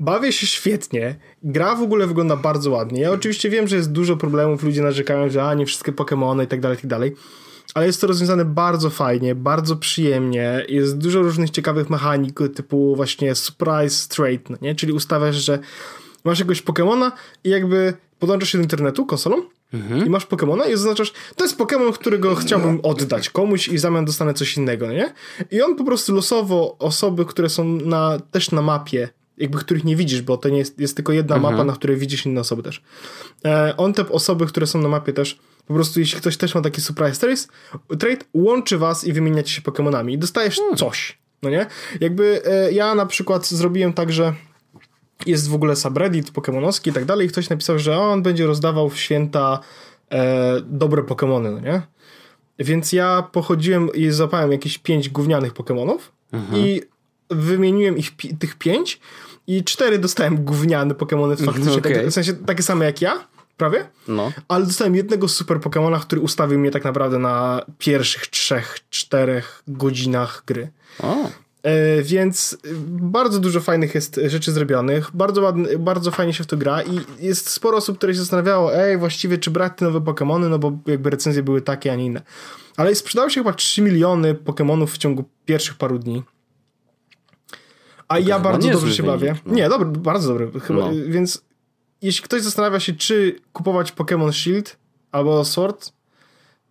[0.00, 1.16] bawię się świetnie.
[1.42, 3.00] Gra w ogóle wygląda bardzo ładnie.
[3.00, 6.46] Ja oczywiście wiem, że jest dużo problemów, ludzie narzekają, że a nie wszystkie Pokémony i
[6.46, 7.14] tak dalej, i tak dalej.
[7.74, 10.64] ale jest to rozwiązane bardzo fajnie, bardzo przyjemnie.
[10.68, 14.74] Jest dużo różnych ciekawych mechanik, typu właśnie surprise straight, no nie?
[14.74, 15.58] Czyli ustawiasz, że
[16.24, 17.12] masz jakiegoś Pokemona
[17.44, 19.42] i jakby podłączasz się do internetu konsolą
[19.74, 20.06] mhm.
[20.06, 24.04] i masz Pokemona i zaznaczasz, to jest Pokemon, którego chciałbym oddać komuś i w zamian
[24.04, 25.12] dostanę coś innego, no nie?
[25.50, 29.08] I on po prostu losowo osoby, które są na, też na mapie
[29.38, 31.54] jakby których nie widzisz, bo to nie jest, jest tylko jedna mhm.
[31.54, 32.82] mapa, na której widzisz inne osoby też.
[33.44, 36.60] E, on te osoby, które są na mapie też, po prostu jeśli ktoś też ma
[36.60, 37.48] taki surprise trace,
[37.98, 40.76] trade, łączy was i wymieniacie się Pokemonami i dostajesz hmm.
[40.76, 41.66] coś, no nie?
[42.00, 44.34] Jakby e, ja na przykład zrobiłem tak, że
[45.26, 48.90] jest w ogóle subreddit pokemonowski i tak dalej i ktoś napisał, że on będzie rozdawał
[48.90, 49.60] w święta
[50.10, 51.82] e, dobre Pokemony, no nie?
[52.58, 56.62] Więc ja pochodziłem i złapałem jakieś pięć gównianych Pokemonów mhm.
[56.62, 56.82] i
[57.30, 59.00] wymieniłem ich tych pięć
[59.46, 61.94] i cztery dostałem gówniane Pokemony faktycznie, okay.
[61.94, 64.32] tak, w sensie takie same jak ja, prawie, no.
[64.48, 70.42] ale dostałem jednego super Pokemona, który ustawił mnie tak naprawdę na pierwszych trzech, czterech godzinach
[70.46, 70.70] gry.
[71.02, 71.30] O.
[71.62, 76.56] E, więc bardzo dużo fajnych jest rzeczy zrobionych, bardzo, ładny, bardzo fajnie się w to
[76.56, 80.50] gra i jest sporo osób, które się zastanawiało, ej, właściwie czy brać te nowe Pokémony,
[80.50, 82.22] no bo jakby recenzje były takie, a nie inne.
[82.76, 86.22] Ale sprzedało się chyba 3 miliony Pokémonów w ciągu pierwszych paru dni.
[88.08, 89.34] A ja bardzo dobrze się bawię.
[89.46, 89.54] No.
[89.54, 90.60] Nie, dobry, bardzo dobry.
[90.60, 90.90] Chyba, no.
[91.08, 91.44] Więc
[92.02, 94.76] jeśli ktoś zastanawia się, czy kupować Pokémon Shield
[95.12, 95.92] albo Sword,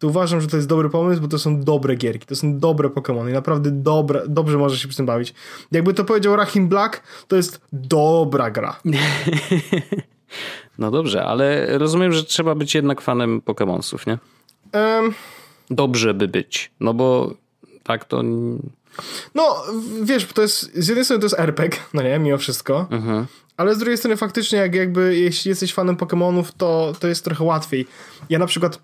[0.01, 2.89] to uważam, że to jest dobry pomysł, bo to są dobre gierki, to są dobre
[2.89, 5.33] Pokémony i naprawdę dobre, dobrze może się przy tym bawić.
[5.71, 8.79] Jakby to powiedział Rahim Black, to jest dobra gra.
[10.77, 14.17] No dobrze, ale rozumiem, że trzeba być jednak fanem Pokémonsów, nie?
[14.79, 15.13] Um,
[15.69, 17.33] dobrze by być, no bo
[17.83, 18.23] tak to
[19.35, 19.63] no,
[20.03, 23.25] wiesz, to jest, z jednej strony to jest RPG, no nie, mimo wszystko, mhm.
[23.57, 27.43] ale z drugiej strony faktycznie jak jakby, jeśli jesteś fanem Pokémonów, to, to jest trochę
[27.43, 27.87] łatwiej.
[28.29, 28.79] Ja na przykład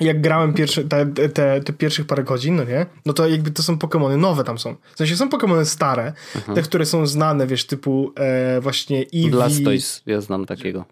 [0.00, 2.86] jak grałem pierwsze, te, te, te pierwszych parę godzin, no nie?
[3.06, 4.76] No to jakby to są Pokémony nowe tam są.
[4.94, 6.56] W sensie są Pokémony stare, mhm.
[6.56, 9.30] te, które są znane, wiesz, typu e, właśnie Eevee.
[9.30, 10.84] Blastoise, ja znam takiego.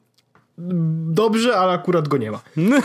[0.58, 2.40] Dobrze, ale akurat go nie ma.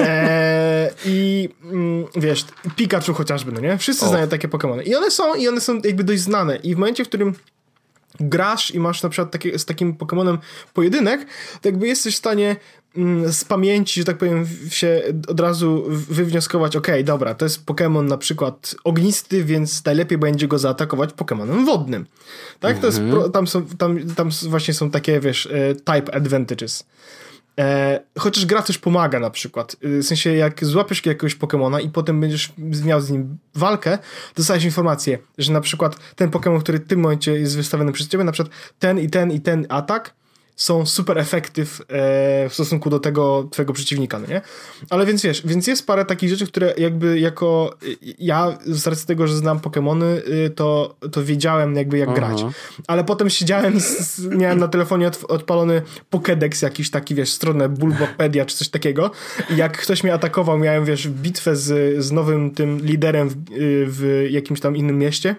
[0.00, 2.44] E, I mm, wiesz,
[2.76, 3.78] Pikachu chociażby, no nie?
[3.78, 4.08] Wszyscy o.
[4.08, 4.86] znają takie Pokémony.
[4.86, 6.56] I one są, i one są jakby dość znane.
[6.56, 7.34] I w momencie, w którym
[8.20, 10.38] grasz i masz na przykład takie, z takim Pokémonem
[10.74, 11.26] pojedynek,
[11.60, 12.56] to jakby jesteś w stanie
[13.30, 18.18] z pamięci, że tak powiem, się od razu wywnioskować, ok, dobra, to jest Pokémon na
[18.18, 22.06] przykład ognisty, więc najlepiej będzie go zaatakować Pokémonem wodnym.
[22.60, 22.78] Tak?
[22.78, 23.32] To jest, mhm.
[23.32, 26.84] tam, są, tam, tam właśnie są takie, wiesz, e, type advantages.
[27.58, 29.76] E, chociaż gra też pomaga na przykład.
[29.82, 32.52] E, w sensie, jak złapiesz jakiegoś Pokemona i potem będziesz
[32.84, 33.98] miał z nim walkę,
[34.36, 38.24] dostajesz informację, że na przykład ten Pokemon, który w tym momencie jest wystawiony przez ciebie,
[38.24, 40.17] na przykład ten i ten i ten atak
[40.58, 41.84] są super efektyw e,
[42.48, 44.40] w stosunku do tego twojego przeciwnika, no nie?
[44.90, 47.74] Ale więc wiesz, więc jest parę takich rzeczy, które jakby jako
[48.18, 52.16] ja z racji tego, że znam Pokémony, y, to, to wiedziałem jakby jak Aha.
[52.16, 52.44] grać.
[52.86, 58.44] Ale potem siedziałem, z, miałem na telefonie od, odpalony Pokédex jakiś taki, wiesz, stronę Bulbapedia
[58.44, 59.10] czy coś takiego
[59.50, 63.36] i jak ktoś mnie atakował, miałem, wiesz, bitwę z, z nowym tym liderem w, y,
[63.88, 65.36] w jakimś tam innym mieście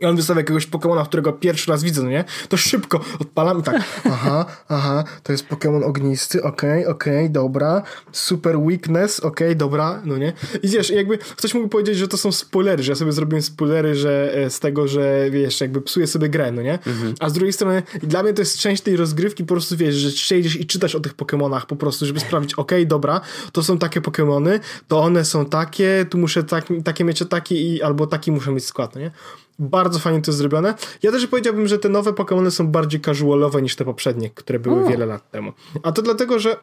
[0.00, 2.24] i on wystawia jakiegoś Pokemona, którego pierwszy raz widzę, no nie?
[2.48, 3.76] To szybko odpalam i tak,
[4.12, 7.82] aha, aha, to jest Pokemon ognisty, okej, okay, okej, okay, dobra,
[8.12, 10.32] super weakness, okej, okay, dobra, no nie?
[10.62, 13.94] I wiesz, jakby ktoś mógł powiedzieć, że to są spoilery, że ja sobie zrobiłem spoilery,
[13.94, 16.78] że e, z tego, że wiesz, jakby psuję sobie grę, no nie?
[16.86, 17.14] Mhm.
[17.20, 20.10] A z drugiej strony dla mnie to jest część tej rozgrywki, po prostu wiesz, że
[20.10, 23.20] siedzisz i czytasz o tych Pokemonach po prostu, żeby sprawdzić, okej, dobra,
[23.52, 27.82] to są takie Pokemony, to one są takie, tu muszę tak, takie mieć takie i
[27.82, 29.10] albo taki muszę mieć skład, no nie?
[29.58, 30.74] Bardzo fajnie to jest zrobione.
[31.02, 34.84] Ja też powiedziałbym, że te nowe Pokémony są bardziej casualowe niż te poprzednie, które były
[34.84, 34.88] o.
[34.88, 35.52] wiele lat temu.
[35.82, 36.56] A to dlatego, że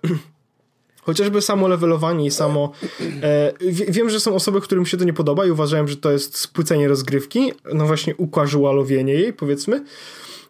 [1.05, 2.71] chociażby samo levelowanie i samo...
[3.23, 3.53] E,
[3.89, 6.88] wiem, że są osoby, którym się to nie podoba i uważają, że to jest spłycenie
[6.88, 9.86] rozgrywki, no właśnie ucasualowienie jej, powiedzmy.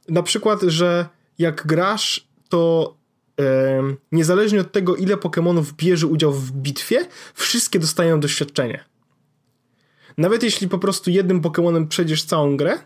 [0.09, 1.05] Na przykład, że
[1.39, 2.95] jak grasz, to
[3.39, 8.94] e, niezależnie od tego, ile Pokémonów bierze udział w bitwie, wszystkie dostają doświadczenie.
[10.17, 12.77] Nawet jeśli po prostu jednym Pokémonem przejdziesz całą grę,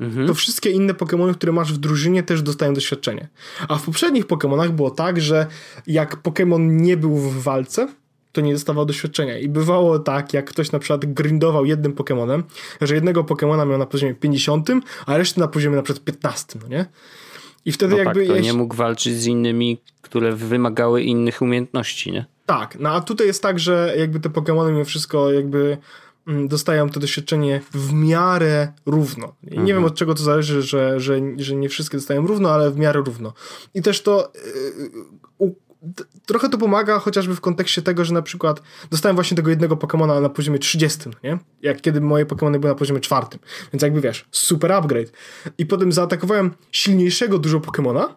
[0.00, 0.26] mhm.
[0.26, 3.28] to wszystkie inne Pokémony, które masz w drużynie też dostają doświadczenie.
[3.68, 5.46] A w poprzednich Pokémonach było tak, że
[5.86, 7.88] jak Pokémon nie był w walce,
[8.32, 9.38] to nie dostawał doświadczenia.
[9.38, 12.42] I bywało tak, jak ktoś na przykład grindował jednym Pokémonem,
[12.80, 14.68] że jednego Pokémona miał na poziomie 50,
[15.06, 16.86] a resztę na poziomie na przykład 15, no nie?
[17.64, 18.20] I wtedy no jakby...
[18.20, 18.52] Tak, to jeśli...
[18.52, 22.24] nie mógł walczyć z innymi, które wymagały innych umiejętności, nie?
[22.46, 25.78] Tak, no a tutaj jest tak, że jakby te Pokémony mimo wszystko jakby
[26.26, 29.34] dostają to doświadczenie w miarę równo.
[29.42, 29.66] Nie mhm.
[29.66, 33.02] wiem od czego to zależy, że, że, że nie wszystkie dostają równo, ale w miarę
[33.06, 33.32] równo.
[33.74, 35.54] I też to y,
[36.26, 40.20] trochę to pomaga chociażby w kontekście tego, że na przykład dostałem właśnie tego jednego Pokemona
[40.20, 41.38] na poziomie 30, nie?
[41.62, 43.40] Jak kiedy moje Pokemony były na poziomie czwartym.
[43.72, 45.12] Więc jakby wiesz, super upgrade.
[45.58, 48.16] I potem zaatakowałem silniejszego dużo Pokemona,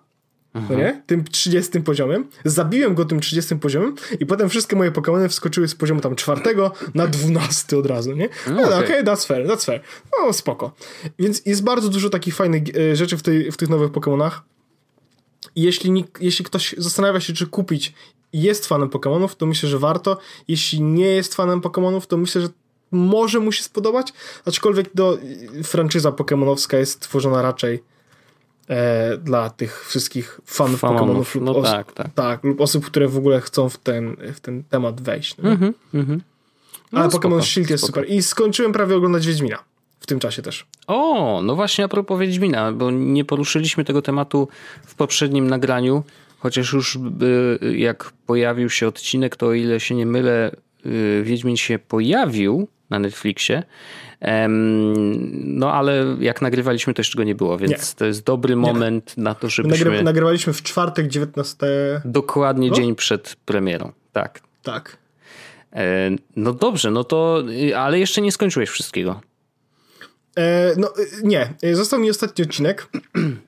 [0.53, 1.03] no nie?
[1.05, 2.27] Tym 30 poziomem.
[2.45, 6.71] Zabiłem go tym 30 poziomem i potem wszystkie moje Pokémony wskoczyły z poziomu tam czwartego
[6.93, 8.29] na 12 od razu, nie?
[8.47, 8.83] No, no okej, okay.
[8.83, 9.81] okay, that's fair, that's fair.
[10.19, 10.71] No spoko.
[11.19, 14.31] Więc jest bardzo dużo takich fajnych e, rzeczy w, tej, w tych nowych Pokémonach.
[15.55, 17.93] Jeśli, jeśli ktoś zastanawia się, czy kupić
[18.33, 20.17] jest fanem Pokémonów, to myślę, że warto.
[20.47, 22.47] Jeśli nie jest fanem Pokémonów, to myślę, że
[22.91, 24.13] może mu się spodobać,
[24.45, 25.17] aczkolwiek do,
[25.63, 27.83] franczyza pokemonowska jest tworzona raczej
[28.67, 32.13] e, dla tych wszystkich fanów Pokémonów lub, no tak, tak.
[32.15, 35.35] tak, lub osób, które w ogóle chcą w ten, w ten temat wejść.
[35.37, 36.19] No, mm -hmm, mm -hmm.
[36.91, 37.99] no Ale Pokémon Shield jest spoko.
[37.99, 38.15] super.
[38.15, 39.63] I skończyłem prawie oglądać Wiedźmina
[39.99, 40.65] w tym czasie też.
[40.87, 44.47] O, no właśnie a propos Wiedźmina, bo nie poruszyliśmy tego tematu
[44.85, 46.03] w poprzednim nagraniu,
[46.39, 46.99] chociaż już
[47.75, 50.66] jak pojawił się odcinek, to o ile się nie mylę, y,
[51.23, 53.63] Wiedźmin się pojawił na Netflixie.
[55.43, 57.97] No ale jak nagrywaliśmy, to jeszcze go nie było, więc nie.
[57.97, 59.23] to jest dobry moment nie.
[59.23, 59.85] na to, żebyśmy...
[59.85, 61.67] Nagry nagrywaliśmy w czwartek 19...
[62.05, 62.75] Dokładnie no?
[62.75, 64.41] dzień przed premierą, tak.
[64.63, 64.97] Tak.
[65.73, 67.43] E, no dobrze, no to...
[67.49, 69.21] Y, ale jeszcze nie skończyłeś wszystkiego.
[70.37, 72.87] E, no y, nie, został mi ostatni odcinek.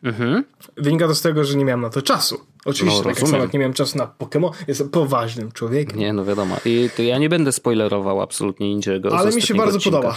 [0.03, 0.43] Mhm.
[0.77, 2.41] Wynika to z tego, że nie miałem na to czasu.
[2.65, 5.99] Oczywiście, no, tak jak nie miałem czasu na Pokémon, jestem poważnym człowiekiem.
[5.99, 6.57] Nie, no wiadomo.
[6.65, 9.17] I to ja nie będę spoilerował absolutnie niczego.
[9.17, 9.97] Ale mi się bardzo odcinka.
[9.97, 10.15] podoba.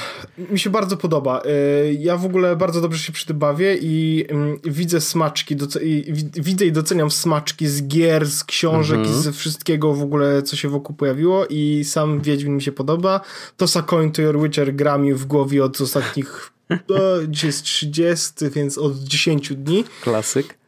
[0.50, 1.42] Mi się bardzo podoba.
[1.42, 5.56] Y, ja w ogóle bardzo dobrze się przy tym bawię i mm, widzę smaczki,
[6.34, 9.18] widzę i doceniam smaczki z gier, z książek mhm.
[9.18, 13.20] i ze wszystkiego w ogóle, co się wokół pojawiło i sam Wiedźmin mi się podoba.
[13.56, 16.52] To Sakoin to Your Witcher gra mi w głowie od ostatnich
[17.28, 19.84] dzisiaj jest 30, więc od 10 dni.
[20.02, 20.61] Klasyk.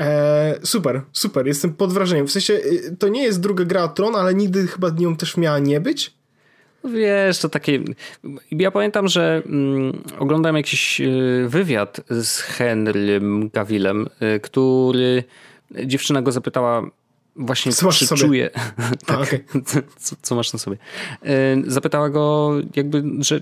[0.00, 2.26] E, super, super, jestem pod wrażeniem.
[2.26, 5.58] W sensie, y, to nie jest druga gra Tron, ale nigdy chyba nią też miała
[5.58, 6.14] nie być.
[6.84, 7.80] Wiesz, to takie.
[8.50, 14.06] Ja pamiętam, że mm, oglądałem jakiś y, wywiad z Henrym Gavillem,
[14.36, 15.24] y, który
[15.84, 16.90] dziewczyna go zapytała,
[17.36, 18.50] właśnie co czy czuje.
[19.06, 19.44] tak, A, okay.
[19.98, 20.76] co, co, masz na sobie?
[21.66, 23.40] Zapytała go, jakby, że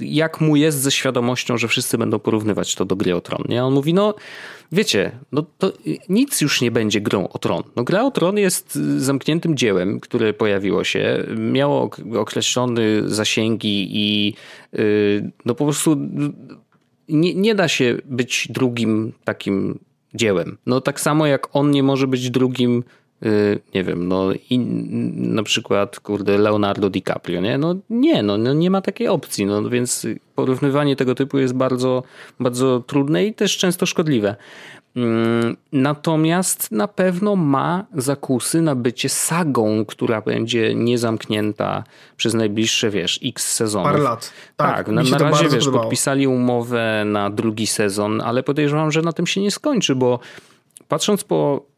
[0.00, 3.44] jak mu jest ze świadomością, że wszyscy będą porównywać to do gry o tron.
[3.48, 3.64] Nie?
[3.64, 4.14] On mówi, no
[4.72, 5.72] wiecie, no to
[6.08, 7.62] nic już nie będzie grą o tron.
[7.76, 14.34] No gra o tron jest zamkniętym dziełem, które pojawiło się, miało określone zasięgi i
[14.72, 15.96] yy, no po prostu
[17.08, 19.78] nie, nie da się być drugim takim
[20.14, 20.58] dziełem.
[20.66, 23.07] No tak samo jak on nie może być drugim Y,
[23.74, 24.58] nie wiem, no i
[25.16, 27.58] na przykład, kurde, Leonardo DiCaprio, nie?
[27.58, 32.02] No nie, no, no nie ma takiej opcji, no więc porównywanie tego typu jest bardzo,
[32.40, 34.36] bardzo trudne i też często szkodliwe.
[34.96, 41.84] Mm, natomiast na pewno ma zakusy na bycie sagą, która będzie niezamknięta
[42.16, 43.92] przez najbliższe, wiesz, x sezonów.
[43.92, 44.32] Parę lat.
[44.56, 45.82] Tak, tak na, na razie, wiesz, podobało.
[45.82, 50.18] podpisali umowę na drugi sezon, ale podejrzewam, że na tym się nie skończy, bo
[50.88, 51.68] patrząc po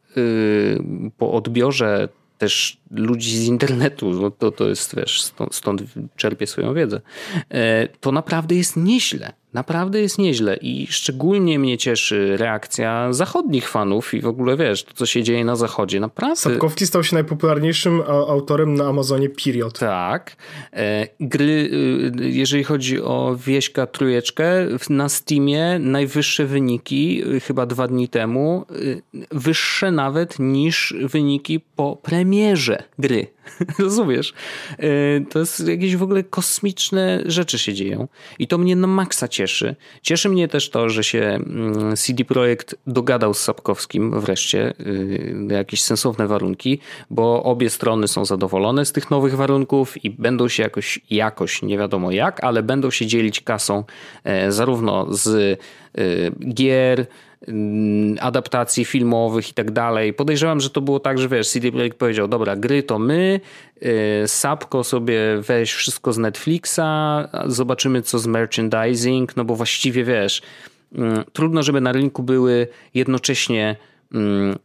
[1.17, 5.83] po odbiorze też ludzi z internetu, no to, to jest, wiesz, stąd, stąd
[6.15, 7.01] czerpię swoją wiedzę,
[7.49, 9.33] e, to naprawdę jest nieźle.
[9.53, 14.93] Naprawdę jest nieźle i szczególnie mnie cieszy reakcja zachodnich fanów i w ogóle wiesz, to
[14.93, 15.99] co się dzieje na zachodzie.
[15.99, 16.35] Naprawdę.
[16.35, 19.79] Sapkowski stał się najpopularniejszym autorem na Amazonie period.
[19.79, 20.35] Tak.
[20.73, 21.69] E, gry,
[22.21, 28.65] y, jeżeli chodzi o Wieśka Trójeczkę, na Steamie najwyższe wyniki y, chyba dwa dni temu,
[28.71, 33.27] y, wyższe nawet niż wyniki po premierze gry.
[33.79, 34.33] Rozumiesz?
[34.79, 34.85] E,
[35.29, 38.07] to jest jakieś w ogóle kosmiczne rzeczy się dzieją
[38.39, 39.75] i to mnie na maksa cieszy.
[40.01, 45.57] Cieszy mnie też to, że się mm, CD Projekt dogadał z Sapkowskim wreszcie y, na
[45.57, 50.63] jakieś sensowne warunki, bo obie strony są zadowolone z tych nowych warunków i będą się
[50.63, 53.83] jakoś, jakoś nie wiadomo jak, ale będą się dzielić kasą
[54.23, 55.57] e, zarówno z y,
[56.53, 57.05] gier,
[58.19, 60.13] adaptacji filmowych i tak dalej.
[60.13, 63.39] Podejrzewam, że to było tak, że wiesz, CD Projekt powiedział, dobra, gry to my,
[64.23, 66.79] y, Sapko sobie weź wszystko z Netflixa,
[67.45, 70.41] zobaczymy co z merchandising, no bo właściwie wiesz,
[70.95, 73.75] mm, trudno, żeby na rynku były jednocześnie
[74.13, 74.55] mm,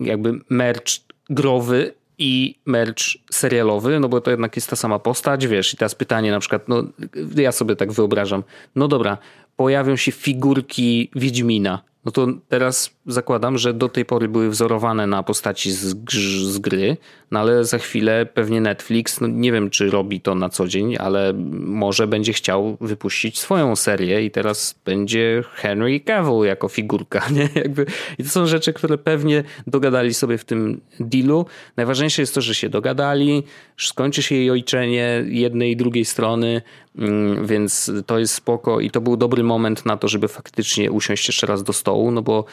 [0.00, 1.00] jakby merch
[1.30, 3.02] growy i merch
[3.32, 6.68] serialowy, no bo to jednak jest ta sama postać, wiesz, i teraz pytanie na przykład,
[6.68, 6.82] no
[7.36, 8.42] ja sobie tak wyobrażam,
[8.76, 9.18] no dobra,
[9.56, 15.22] pojawią się figurki Wiedźmina, no to teraz zakładam, że do tej pory były wzorowane na
[15.22, 15.96] postaci z,
[16.42, 16.96] z gry,
[17.30, 20.96] no ale za chwilę pewnie Netflix, no nie wiem czy robi to na co dzień,
[20.98, 27.48] ale może będzie chciał wypuścić swoją serię i teraz będzie Henry Cavill jako figurka, nie?
[27.54, 27.86] Jakby,
[28.18, 31.46] I to są rzeczy, które pewnie dogadali sobie w tym dealu.
[31.76, 33.42] Najważniejsze jest to, że się dogadali,
[33.76, 36.62] skończy się jej ojczenie jednej i drugiej strony,
[36.98, 41.28] mm, więc to jest spoko i to był dobry moment na to, żeby faktycznie usiąść
[41.28, 42.44] jeszcze raz do stołu, no bo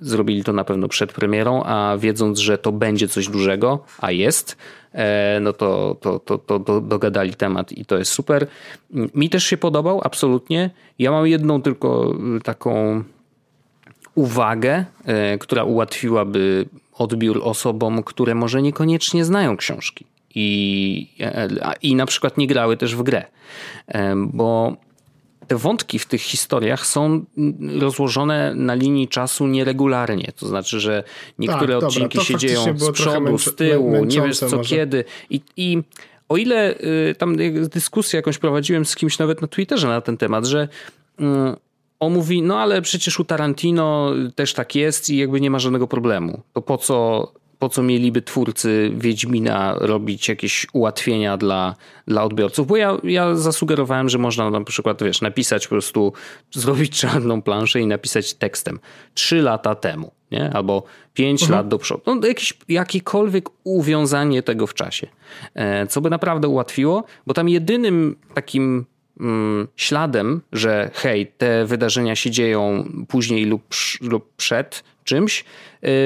[0.00, 4.56] zrobili to na pewno przed premierą, a wiedząc, że to będzie coś dużego, a jest,
[4.92, 8.46] e, no to, to, to, to, dogadali temat i to jest super.
[9.14, 10.70] Mi też się podobał, absolutnie.
[10.98, 13.04] Ja mam jedną tylko taką
[14.14, 21.48] uwagę, e, która ułatwiłaby odbiór osobom, które może niekoniecznie znają książki i, e,
[21.82, 23.24] i na przykład nie grały też w grę.
[24.16, 24.76] Bo
[25.50, 27.24] te wątki w tych historiach są
[27.80, 30.32] rozłożone na linii czasu nieregularnie.
[30.36, 31.04] To znaczy, że
[31.38, 34.70] niektóre tak, odcinki dobra, się dzieją z przodu, z tyłu, nie wiesz co może.
[34.70, 35.04] kiedy.
[35.30, 35.82] I, I
[36.28, 36.74] o ile
[37.10, 37.36] y, tam
[37.72, 40.68] dyskusję jakąś prowadziłem z kimś nawet na Twitterze na ten temat, że
[41.20, 41.24] y,
[42.00, 45.86] on mówi, no ale przecież u Tarantino też tak jest i jakby nie ma żadnego
[45.86, 46.42] problemu.
[46.52, 51.74] To po co po co mieliby twórcy Wiedźmina robić jakieś ułatwienia dla,
[52.06, 52.66] dla odbiorców?
[52.66, 56.12] Bo ja, ja zasugerowałem, że można na przykład, wiesz, napisać po prostu,
[56.50, 58.78] zrobić czarną planszę i napisać tekstem
[59.14, 60.50] trzy lata temu, nie?
[60.52, 60.82] Albo
[61.14, 61.58] pięć mhm.
[61.58, 62.02] lat do przodu.
[62.06, 65.06] No, jakieś, jakiekolwiek uwiązanie tego w czasie.
[65.54, 68.86] E, co by naprawdę ułatwiło, bo tam jedynym takim
[69.20, 73.62] mm, śladem, że hej, te wydarzenia się dzieją później lub,
[74.00, 75.44] lub przed czymś,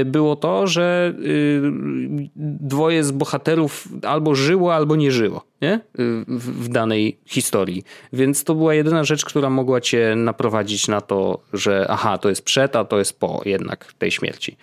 [0.04, 1.62] było to, że y,
[2.36, 5.80] dwoje z bohaterów albo żyło, albo nie żyło nie?
[6.28, 7.84] W, w, danej historii.
[8.12, 12.42] Więc to była jedyna rzecz, która mogła cię naprowadzić na to, że aha, to jest
[12.42, 14.56] przed, a to jest po jednak tej śmierci.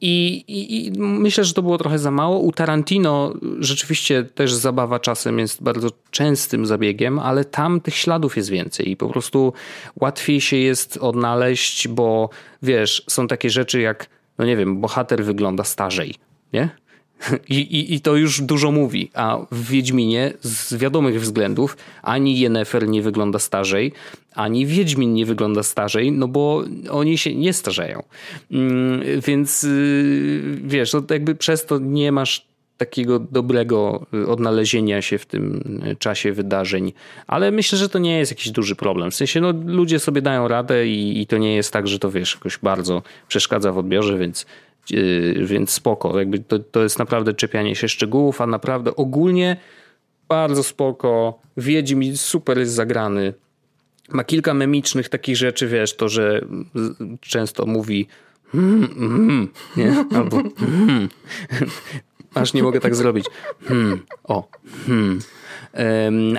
[0.00, 2.38] I, i, I, myślę, że to było trochę za mało.
[2.38, 8.50] U Tarantino rzeczywiście też zabawa czasem jest bardzo częstym zabiegiem, ale tam tych śladów jest
[8.50, 9.52] więcej i po prostu
[10.00, 12.30] łatwiej się jest odnaleźć, bo
[12.62, 14.06] wiesz, są takie rzeczy jak,
[14.38, 16.14] no nie wiem, bohater wygląda starzej,
[16.52, 16.68] nie?
[17.48, 19.10] I, i, I to już dużo mówi.
[19.14, 23.92] A w Wiedźminie z wiadomych względów ani Yennefer nie wygląda starzej,
[24.34, 28.02] ani Wiedźmin nie wygląda starzej, no bo oni się nie starzeją.
[28.50, 32.46] Mm, więc y, wiesz, to jakby przez to nie masz
[32.76, 35.62] takiego dobrego y, odnalezienia się w tym
[35.92, 36.92] y, czasie wydarzeń,
[37.26, 39.10] ale myślę, że to nie jest jakiś duży problem.
[39.10, 42.10] W sensie, no, ludzie sobie dają radę i, i to nie jest tak, że to
[42.10, 44.46] wiesz, jakoś bardzo przeszkadza w odbiorze, więc
[44.90, 46.18] Yy, więc spoko.
[46.18, 49.56] Jakby to, to jest naprawdę czepianie się szczegółów, a naprawdę ogólnie
[50.28, 51.38] bardzo spoko.
[51.56, 53.34] Wiedźmi super jest zagrany.
[54.08, 56.40] Ma kilka memicznych takich rzeczy, wiesz, to, że
[57.20, 58.06] często mówi
[58.52, 60.04] hmm, hmm, nie?
[60.18, 61.08] Albo hmm.
[62.34, 63.26] Aż nie mogę tak zrobić.
[63.64, 64.48] Hmm, o,
[64.86, 65.20] hmm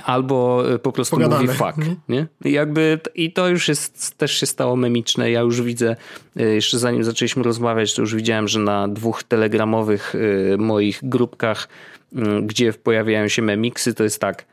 [0.04, 1.42] albo po prostu Pogadane.
[1.42, 1.76] mówi fuck.
[2.08, 2.26] Nie?
[2.44, 5.30] I jakby, I to już jest, też się stało memiczne.
[5.30, 5.96] Ja już widzę,
[6.36, 10.14] e, jeszcze zanim zaczęliśmy rozmawiać, to już widziałem, że na dwóch telegramowych
[10.54, 11.68] e, moich grupkach,
[12.12, 14.44] mm, gdzie pojawiają się memiksy, to jest tak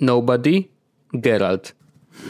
[0.00, 0.64] nobody,
[1.12, 1.74] Geralt.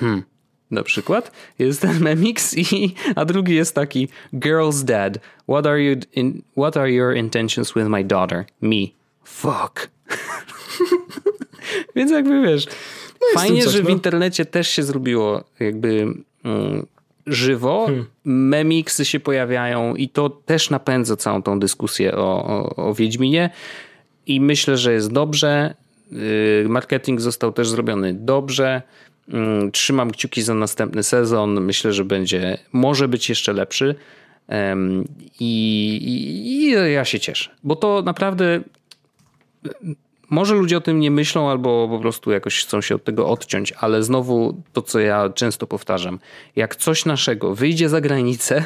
[0.01, 0.23] Hmm.
[0.71, 5.19] Na przykład jest ten memix, i, a drugi jest taki Girl's dad.
[5.49, 8.45] What are, you in, what are your intentions with my daughter?
[8.61, 8.87] Me.
[9.25, 9.89] Fuck.
[11.97, 12.67] Więc jakby wiesz,
[13.21, 13.87] no fajnie, coś, że no.
[13.87, 16.15] w internecie też się zrobiło jakby
[16.45, 16.87] mm,
[17.27, 18.07] żywo, hmm.
[18.25, 23.51] memiksy się pojawiają i to też napędza całą tą dyskusję o, o, o Wiedźminie
[24.27, 25.75] i myślę, że jest dobrze.
[26.13, 28.83] Y, marketing został też zrobiony dobrze.
[29.33, 31.61] Mm, trzymam kciuki za następny sezon.
[31.61, 33.95] Myślę, że będzie, może być jeszcze lepszy.
[35.41, 35.51] I,
[36.03, 38.61] i, I, ja się cieszę, bo to naprawdę
[40.31, 43.73] może ludzie o tym nie myślą albo po prostu jakoś chcą się od tego odciąć,
[43.73, 46.19] ale znowu to, co ja często powtarzam,
[46.57, 48.65] jak coś naszego wyjdzie za granicę, e,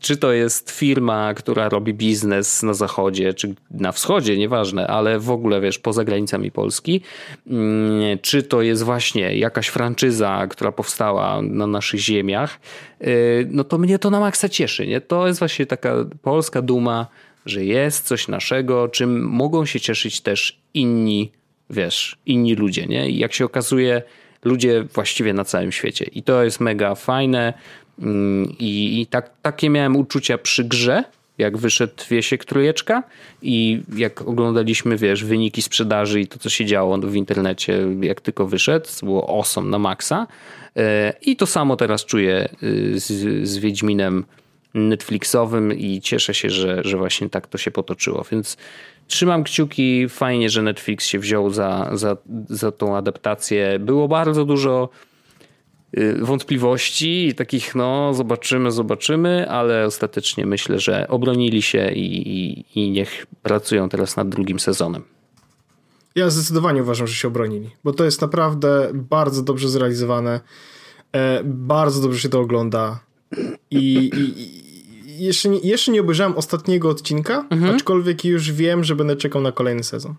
[0.00, 5.30] czy to jest firma, która robi biznes na zachodzie, czy na wschodzie, nieważne, ale w
[5.30, 7.00] ogóle wiesz, poza granicami Polski,
[7.46, 12.60] mm, czy to jest właśnie jakaś franczyza, która powstała na naszych ziemiach,
[13.00, 13.06] e,
[13.50, 14.86] no to mnie to na maksa cieszy.
[14.86, 15.00] Nie?
[15.00, 17.06] To jest właśnie taka polska duma
[17.48, 21.32] że jest coś naszego, czym mogą się cieszyć też inni,
[21.70, 23.10] wiesz, inni ludzie, nie?
[23.10, 24.02] I jak się okazuje,
[24.44, 26.04] ludzie właściwie na całym świecie.
[26.04, 27.54] I to jest mega fajne.
[28.02, 31.04] Mm, I, i tak, takie miałem uczucia przy grze,
[31.38, 33.02] jak wyszedł Wiesiek Trójeczka
[33.42, 38.46] i jak oglądaliśmy, wiesz, wyniki sprzedaży i to, co się działo w internecie, jak tylko
[38.46, 40.26] wyszedł, było awesome na maksa.
[40.76, 42.48] E, I to samo teraz czuję
[42.94, 43.06] z,
[43.48, 44.24] z Wiedźminem
[44.74, 48.24] Netflixowym i cieszę się, że, że właśnie tak to się potoczyło.
[48.32, 48.56] Więc
[49.06, 50.08] trzymam kciuki.
[50.08, 52.16] Fajnie, że Netflix się wziął za, za,
[52.48, 53.78] za tą adaptację.
[53.78, 55.07] Było bardzo dużo y,
[56.20, 62.90] wątpliwości i takich, no, zobaczymy, zobaczymy, ale ostatecznie myślę, że obronili się i, i, i
[62.90, 65.02] niech pracują teraz nad drugim sezonem.
[66.14, 70.40] Ja zdecydowanie uważam, że się obronili, bo to jest naprawdę bardzo dobrze zrealizowane.
[71.12, 73.00] E, bardzo dobrze się to ogląda.
[73.70, 77.74] I, i jeszcze, nie, jeszcze nie obejrzałem ostatniego odcinka, mhm.
[77.74, 80.14] aczkolwiek już wiem, że będę czekał na kolejny sezon.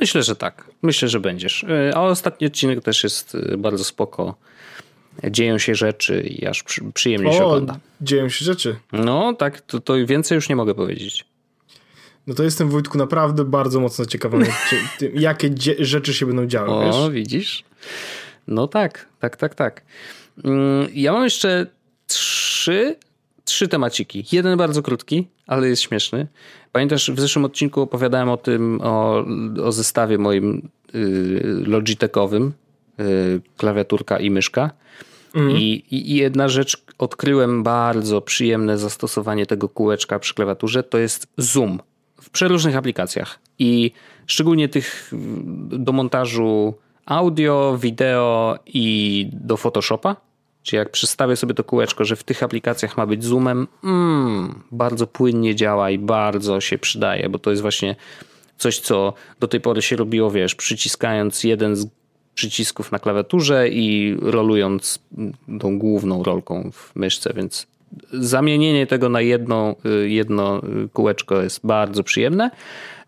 [0.00, 0.70] Myślę, że tak.
[0.82, 1.64] Myślę, że będziesz.
[1.64, 4.34] E, a ostatni odcinek też jest e, bardzo spoko.
[5.30, 7.78] Dzieją się rzeczy i aż przyjemnie o, się ogląda.
[8.00, 8.76] Dzieją się rzeczy.
[8.92, 11.24] No tak, to, to więcej już nie mogę powiedzieć.
[12.26, 14.46] No to jestem Wojtku naprawdę bardzo mocno ciekawy,
[15.14, 16.70] jakie rzeczy się będą działy.
[16.70, 17.14] O, wiesz?
[17.14, 17.64] widzisz?
[18.48, 19.82] No tak, tak, tak, tak.
[20.44, 21.66] Mm, ja mam jeszcze
[22.06, 22.96] trzy,
[23.44, 24.24] trzy temaciki.
[24.32, 26.26] Jeden bardzo krótki, ale jest śmieszny.
[26.72, 29.24] Pamiętasz, w zeszłym odcinku opowiadałem o tym, o,
[29.64, 32.52] o zestawie moim y, Logitechowym,
[33.56, 34.70] klawiaturka i myszka.
[35.34, 35.56] Mm.
[35.56, 41.80] I, I jedna rzecz, odkryłem bardzo przyjemne zastosowanie tego kółeczka przy klawiaturze, to jest zoom
[42.20, 43.38] w przeróżnych aplikacjach.
[43.58, 43.92] I
[44.26, 45.12] szczególnie tych
[45.68, 46.74] do montażu
[47.06, 50.16] audio, wideo i do Photoshopa
[50.62, 55.06] czy jak przystawię sobie to kółeczko, że w tych aplikacjach ma być zoomem, mm, bardzo
[55.06, 57.96] płynnie działa i bardzo się przydaje, bo to jest właśnie
[58.58, 61.86] coś, co do tej pory się robiło, wiesz, przyciskając jeden z
[62.34, 64.98] przycisków na klawiaturze i rolując
[65.60, 67.66] tą główną rolką w myszce, więc
[68.12, 69.76] zamienienie tego na jedno,
[70.06, 70.62] jedno
[70.92, 72.50] kółeczko jest bardzo przyjemne.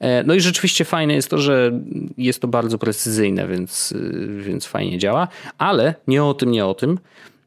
[0.01, 1.81] E, no i rzeczywiście fajne jest to, że
[2.19, 3.95] jest to bardzo precyzyjne, więc,
[4.39, 6.99] więc fajnie działa, ale nie o tym, nie o tym.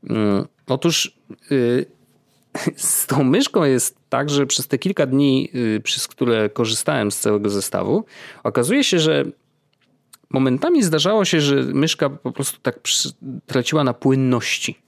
[0.10, 1.18] Mm, otóż
[1.52, 1.86] y,
[2.76, 7.20] z tą myszką jest tak, że przez te kilka dni, y, przez które korzystałem z
[7.20, 8.06] całego zestawu,
[8.44, 9.26] okazuje się, że
[10.30, 12.80] momentami zdarzało się, że myszka po prostu tak
[13.46, 14.80] traciła na płynności.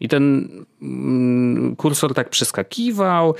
[0.00, 0.48] I ten
[0.82, 3.34] mm, kursor tak przeskakiwał,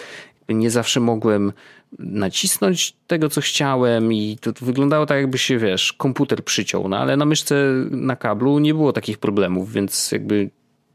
[0.49, 1.53] nie zawsze mogłem
[1.99, 7.17] nacisnąć tego, co chciałem i to wyglądało tak, jakby się, wiesz, komputer przyciął, no ale
[7.17, 7.55] na myszce
[7.91, 10.51] na kablu nie było takich problemów, więc jakby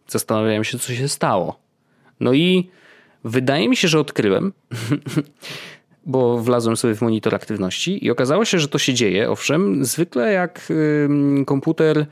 [0.08, 1.60] zastanawiałem się, co się stało.
[2.20, 2.70] No i
[3.24, 4.54] wydaje mi się, że odkryłem,
[6.06, 9.30] bo wlazłem sobie w monitor aktywności i okazało się, że to się dzieje.
[9.30, 10.74] Owszem, zwykle jak
[11.46, 12.06] komputer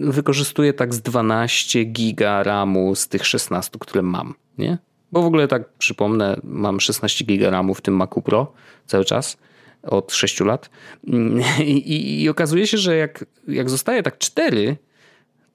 [0.00, 4.78] wykorzystuje tak z 12 giga RAMu z tych 16, które mam, nie?
[5.12, 8.52] Bo w ogóle tak przypomnę, mam 16 giga RAMu w tym Macu Pro
[8.86, 9.36] cały czas
[9.82, 10.70] od 6 lat
[11.58, 14.76] I, i, i okazuje się, że jak, jak zostaje tak 4,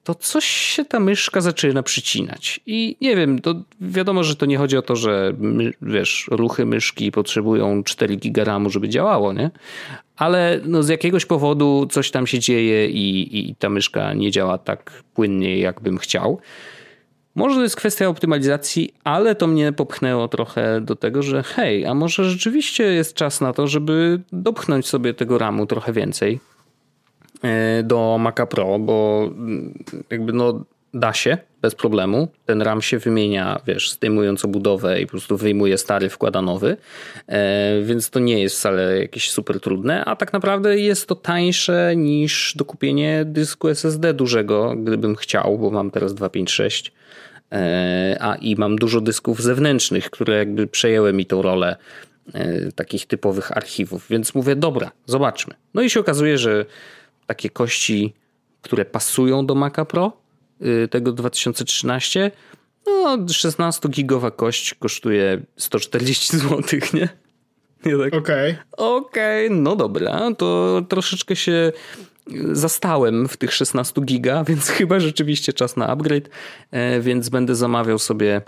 [0.06, 2.60] to coś się ta myszka zaczyna przycinać.
[2.66, 5.32] I nie wiem, to wiadomo, że to nie chodzi o to, że
[5.82, 9.50] wiesz, ruchy myszki potrzebują 4 gigaramu, żeby działało, nie?
[10.16, 14.58] Ale no z jakiegoś powodu coś tam się dzieje i, i ta myszka nie działa
[14.58, 16.40] tak płynnie, jakbym chciał.
[17.34, 21.94] Może to jest kwestia optymalizacji, ale to mnie popchnęło trochę do tego, że hej, a
[21.94, 26.40] może rzeczywiście jest czas na to, żeby dopchnąć sobie tego ramu trochę więcej
[27.84, 30.64] do Maca Pro, bo mm, jakby no
[30.94, 32.28] da się bez problemu.
[32.46, 36.76] Ten RAM się wymienia, wiesz, zdejmując obudowę i po prostu wyjmuje stary, wkłada nowy,
[37.26, 41.96] e, więc to nie jest wcale jakieś super trudne, a tak naprawdę jest to tańsze
[41.96, 46.92] niż dokupienie dysku SSD dużego, gdybym chciał, bo mam teraz 256
[47.52, 51.76] e, a i mam dużo dysków zewnętrznych, które jakby przejęły mi tą rolę
[52.74, 55.54] takich typowych archiwów, więc mówię, dobra, zobaczmy.
[55.74, 56.66] No i się okazuje, że
[57.26, 58.14] takie kości,
[58.62, 60.12] które pasują do Maca Pro
[60.62, 62.30] y, tego 2013.
[62.86, 67.08] No, 16-gigowa kość kosztuje 140 zł, nie?
[67.82, 68.52] tak, Okej.
[68.52, 68.56] Okay.
[68.72, 71.72] Okej, okay, no dobra, to troszeczkę się
[72.52, 76.28] zastałem w tych 16 giga, więc chyba rzeczywiście czas na upgrade,
[76.70, 78.42] e, więc będę zamawiał sobie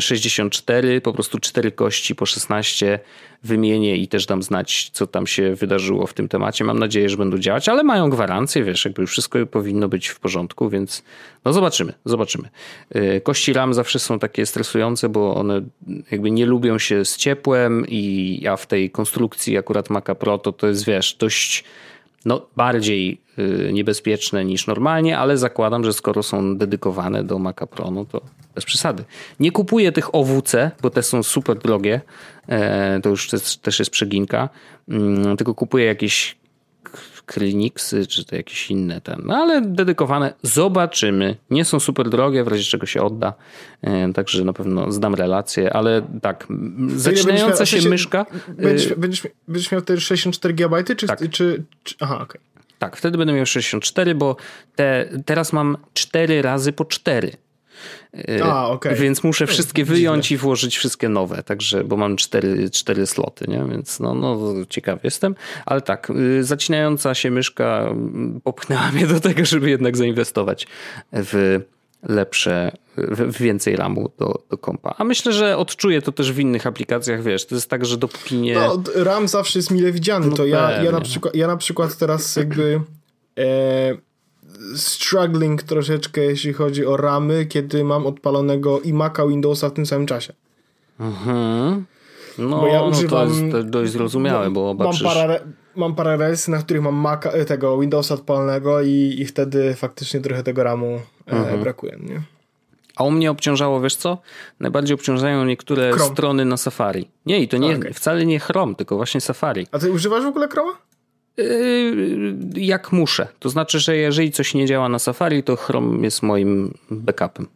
[0.00, 2.98] 64, po prostu 4 kości po 16
[3.44, 6.64] wymienię i też dam znać, co tam się wydarzyło w tym temacie.
[6.64, 10.68] Mam nadzieję, że będą działać, ale mają gwarancję, wiesz, jakby wszystko powinno być w porządku,
[10.68, 11.02] więc
[11.44, 12.48] no zobaczymy, zobaczymy.
[12.96, 15.62] Y, kości RAM zawsze są takie stresujące, bo one
[16.10, 20.52] jakby nie lubią się z ciepłem i ja w tej konstrukcji akurat Maca Pro to
[20.52, 21.64] to jest, wiesz, dość
[22.24, 23.20] no, bardziej
[23.72, 28.20] niebezpieczne niż normalnie, ale zakładam, że skoro są dedykowane do Maca Pro, no to
[28.54, 29.04] bez przesady.
[29.40, 32.00] Nie kupuję tych OWC, bo te są super drogie,
[32.48, 33.28] e, to już
[33.62, 34.48] też jest przeginka,
[34.88, 36.36] mm, tylko kupuję jakieś
[37.26, 40.34] Kliniksy, czy to jakieś inne ten, no ale dedykowane.
[40.42, 41.36] Zobaczymy.
[41.50, 43.34] Nie są super drogie, w razie czego się odda.
[43.82, 46.46] E, także na pewno zdam relację, ale tak,
[46.96, 48.26] zaczynająca się myszka.
[48.48, 51.30] Będziesz, będziesz, będziesz miał te 64 GB, czy, tak.
[51.30, 52.24] czy, czy aha, okej.
[52.24, 52.51] Okay.
[52.82, 54.36] Tak, wtedy będę miał 64, bo
[54.76, 57.32] te, teraz mam 4 razy po 4.
[58.44, 58.94] A, okay.
[58.94, 60.34] Więc muszę wszystkie wyjąć Dziwne.
[60.34, 63.64] i włożyć wszystkie nowe, także, bo mam cztery, cztery sloty, nie?
[63.70, 65.34] więc no, no ciekawy jestem.
[65.66, 67.94] Ale tak, y, zacinająca się myszka
[68.44, 70.66] popchnęła mnie do tego, żeby jednak zainwestować
[71.12, 71.60] w
[72.08, 72.72] lepsze,
[73.40, 74.94] więcej ramu do, do kompa.
[74.98, 78.36] A myślę, że odczuję to też w innych aplikacjach, wiesz, to jest tak, że dopóki
[78.36, 78.54] nie...
[78.54, 81.96] No, RAM zawsze jest mile widziany, no to ja, ja, na przykład, ja na przykład
[81.96, 82.80] teraz jakby...
[83.38, 84.12] E
[84.76, 90.06] struggling troszeczkę, jeśli chodzi o ramy, kiedy mam odpalonego i Maca Windowsa w tym samym
[90.06, 90.32] czasie.
[91.00, 91.84] Mhm.
[92.38, 95.40] No, bo ja używam, no to jest dość zrozumiałe, bo mam parę,
[95.76, 100.20] mam parę relsy, na których mam Maca, e, tego Windowsa odpalonego i, i wtedy faktycznie
[100.20, 101.60] trochę tego ramu e, mhm.
[101.60, 101.98] brakuje.
[102.00, 102.22] Nie?
[102.96, 104.18] A u mnie obciążało, wiesz co?
[104.60, 106.12] Najbardziej obciążają niektóre Chrome.
[106.12, 107.08] strony na Safari.
[107.26, 107.92] Nie, i to nie, okay.
[107.92, 109.66] wcale nie Chrome, tylko właśnie Safari.
[109.72, 110.72] A ty używasz w ogóle Chroma?
[111.36, 113.28] Yy, jak muszę.
[113.38, 117.46] To znaczy, że jeżeli coś nie działa na Safari, to Chrome jest moim backupem.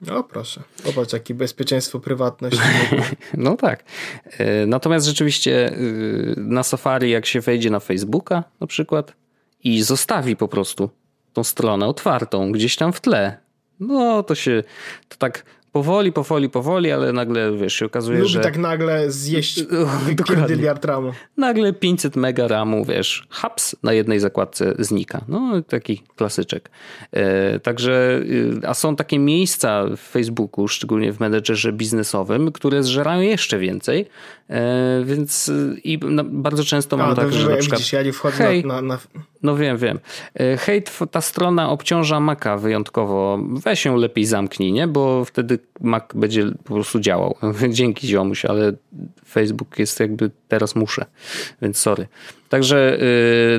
[0.00, 2.58] No proszę, popatrz jakie bezpieczeństwo, prywatność.
[3.34, 3.84] no tak.
[4.38, 9.12] Yy, natomiast rzeczywiście yy, na Safari jak się wejdzie na Facebooka na przykład
[9.64, 10.90] i zostawi po prostu
[11.32, 13.36] tą stronę otwartą gdzieś tam w tle,
[13.80, 14.62] no to się
[15.08, 18.40] to tak powoli, powoli, powoli, ale nagle, wiesz, się okazuje, Lubi że...
[18.40, 19.62] tak nagle zjeść
[20.48, 21.12] dyliard ramu.
[21.36, 25.24] Nagle 500 mega ramu, wiesz, haps na jednej zakładce znika.
[25.28, 26.70] No, taki klasyczek.
[27.12, 28.20] E, także,
[28.62, 34.06] y, a są takie miejsca w Facebooku, szczególnie w menedżerze biznesowym, które zżerają jeszcze więcej,
[35.04, 37.80] więc y, i bardzo często mam a, tak, że na przykład...
[37.80, 38.98] Widzisz, ja nie wchodzę hej, na, na...
[39.42, 39.98] No wiem, wiem.
[40.34, 43.38] E, hej, ta strona obciąża Maca wyjątkowo.
[43.64, 44.88] Weź ją lepiej zamknij, nie?
[44.88, 47.36] Bo wtedy Mac będzie po prostu działał.
[47.68, 48.72] Dzięki ziomuś, ale
[49.28, 51.04] Facebook jest jakby teraz muszę,
[51.62, 52.06] więc sorry.
[52.48, 52.98] Także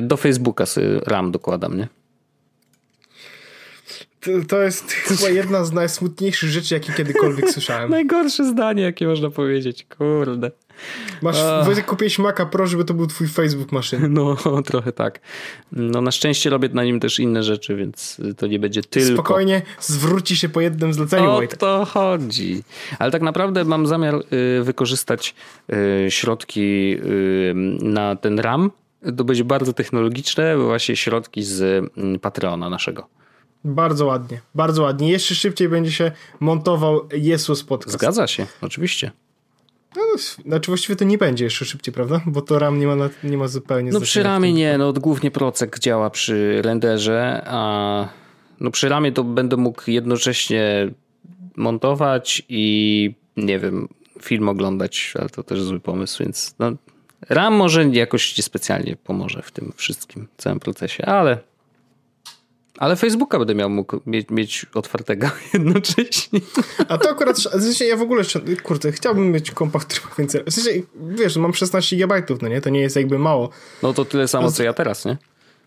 [0.02, 0.64] do Facebooka
[1.06, 1.88] RAM dokładam, nie?
[4.22, 7.90] To, to jest chyba jedna z najsmutniejszych rzeczy, jakie kiedykolwiek słyszałem.
[8.00, 9.86] Najgorsze zdanie, jakie można powiedzieć.
[9.98, 10.50] Kurde.
[11.22, 14.12] Masz, Wojtek, kupiłeś Maca Pro, żeby to był twój Facebook maszyn.
[14.12, 14.36] No,
[14.70, 15.20] trochę tak.
[15.72, 19.14] No na szczęście robię na nim też inne rzeczy, więc to nie będzie tylko...
[19.14, 22.62] Spokojnie, zwróci się po jednym zleceniu, O to chodzi.
[22.98, 25.34] Ale tak naprawdę mam zamiar y, wykorzystać
[26.06, 27.52] y, środki y,
[27.82, 28.70] na ten RAM.
[29.16, 31.62] To będzie bardzo technologiczne, właśnie środki z
[31.96, 33.08] mm, Patreona naszego.
[33.64, 35.10] Bardzo ładnie, bardzo ładnie.
[35.10, 37.98] Jeszcze szybciej będzie się montował Jesus podcast.
[37.98, 39.10] Zgadza się, oczywiście.
[39.96, 40.02] No,
[40.44, 42.20] znaczy właściwie to nie będzie jeszcze szybciej, prawda?
[42.26, 43.90] Bo to RAM nie ma, nie ma zupełnie...
[43.92, 48.08] No przy ramie nie, no głównie procek działa przy renderze, a
[48.60, 50.90] no przy ramie to będę mógł jednocześnie
[51.56, 53.88] montować i nie wiem,
[54.22, 56.72] film oglądać, ale to też zły pomysł, więc no,
[57.28, 61.38] RAM może jakoś specjalnie pomoże w tym wszystkim, całym procesie, ale
[62.78, 66.40] ale Facebooka będę miał mógł mieć, mieć otwartego jednocześnie.
[66.88, 68.22] A to akurat, w sensie ja w ogóle,
[68.62, 72.60] kurde, chciałbym mieć kompa, który ma więcej, w sensie, wiesz, mam 16 GB, no nie,
[72.60, 73.50] to nie jest jakby mało.
[73.82, 75.16] No to tyle samo, z, co ja teraz, nie?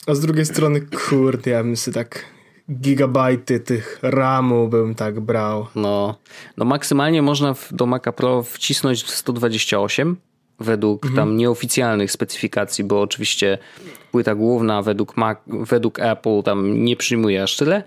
[0.08, 2.26] A z drugiej strony, kurde, ja bym sobie tak
[2.72, 5.68] gigabajty tych RAMu bym tak brał.
[5.76, 6.16] No,
[6.58, 10.18] no maksymalnie można do Maca Pro wcisnąć 128
[10.60, 11.16] według mhm.
[11.16, 13.58] tam nieoficjalnych specyfikacji, bo oczywiście
[14.12, 17.84] płyta główna według, Mac, według Apple tam nie przyjmuje aż tyle,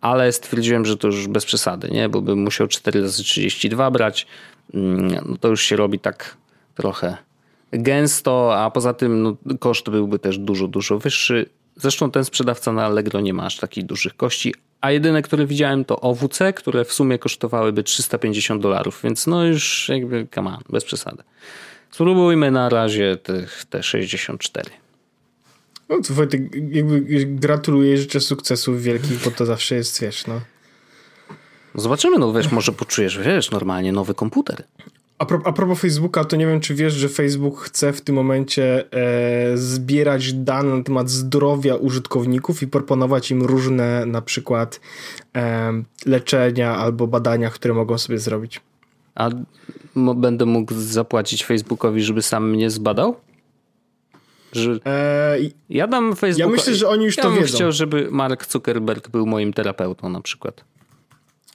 [0.00, 2.08] ale stwierdziłem, że to już bez przesady, nie?
[2.08, 4.26] bo bym musiał 4 razy 32 brać,
[4.74, 6.36] mm, no to już się robi tak
[6.74, 7.16] trochę
[7.72, 11.46] gęsto, a poza tym no, koszt byłby też dużo, dużo wyższy.
[11.76, 15.84] Zresztą ten sprzedawca na Allegro nie ma aż takich dużych kości, a jedyne, które widziałem
[15.84, 20.84] to OWC, które w sumie kosztowałyby 350 dolarów, więc no już jakby come on, bez
[20.84, 21.22] przesady.
[21.90, 24.70] Spróbujmy na razie tych, te 64.
[25.88, 30.40] No to Wojtek, jakby gratuluję, życzę sukcesów wielkich, bo to zawsze jest, wiesz, no.
[31.74, 34.62] Zobaczymy, no wiesz, może poczujesz, wiesz, normalnie nowy komputer.
[35.18, 38.14] A, pro, a propos Facebooka, to nie wiem, czy wiesz, że Facebook chce w tym
[38.14, 44.80] momencie e, zbierać dane na temat zdrowia użytkowników i proponować im różne na przykład
[45.36, 45.72] e,
[46.06, 48.60] leczenia albo badania, które mogą sobie zrobić.
[49.20, 49.30] A
[50.14, 53.16] będę mógł zapłacić Facebookowi, żeby sam mnie zbadał?
[54.52, 55.36] Że e,
[55.70, 56.38] ja dam Facebook.
[56.38, 57.54] Ja myślę, że oni już ja to bym wiedzą.
[57.54, 60.64] chciał, żeby Mark Zuckerberg był moim terapeutą na przykład.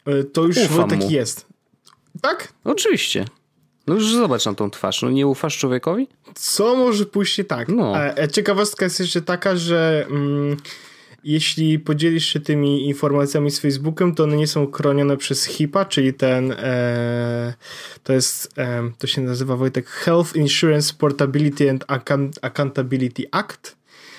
[0.05, 1.09] E, to już Ufam Wojtek mu.
[1.09, 1.45] jest.
[2.22, 2.53] Tak?
[2.63, 3.26] Oczywiście.
[3.88, 5.01] No już zobacz na tą twarz.
[5.01, 6.07] No nie ufasz człowiekowi?
[6.36, 7.70] Co może pójść tak?
[7.70, 7.97] No.
[8.18, 10.57] E, ciekawostka jest jeszcze taka, że mm,
[11.26, 16.13] jeśli podzielisz się tymi informacjami z Facebookiem, to one nie są chronione przez HIPAA, czyli
[16.13, 17.53] ten e,
[18.03, 21.86] to jest, e, to się nazywa Wojtek Health Insurance Portability and
[22.41, 23.76] Accountability Act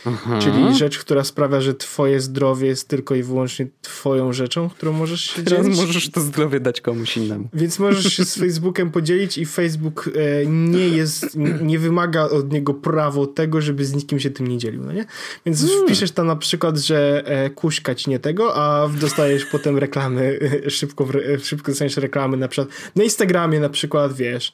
[0.07, 0.40] Mhm.
[0.40, 5.20] Czyli rzecz, która sprawia, że twoje zdrowie jest tylko i wyłącznie twoją rzeczą, którą możesz
[5.20, 5.80] się Teraz dzielić.
[5.80, 7.48] możesz to zdrowie dać komuś innemu.
[7.54, 12.74] Więc możesz się z Facebookiem podzielić i Facebook e, nie jest, nie wymaga od niego
[12.74, 15.04] prawo tego, żeby z nikim się tym nie dzielił, no nie?
[15.46, 15.86] Więc hmm.
[15.86, 20.70] wpiszesz tam na przykład, że e, kuśka ci nie tego, a dostajesz potem reklamy, e,
[20.70, 21.09] szybko,
[21.42, 24.52] szybko dostaniesz reklamy na przykład na Instagramie na przykład, wiesz,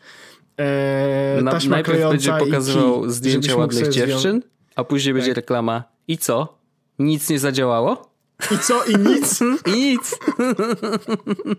[0.56, 4.42] e, na, najpierw będzie pokazywał zdjęcia ładnych dziewczyn,
[4.76, 5.36] a później będzie tak.
[5.36, 5.84] reklama.
[6.08, 6.58] I co?
[6.98, 8.12] Nic nie zadziałało?
[8.50, 8.84] I co?
[8.84, 9.40] I nic?
[9.66, 10.18] I nic.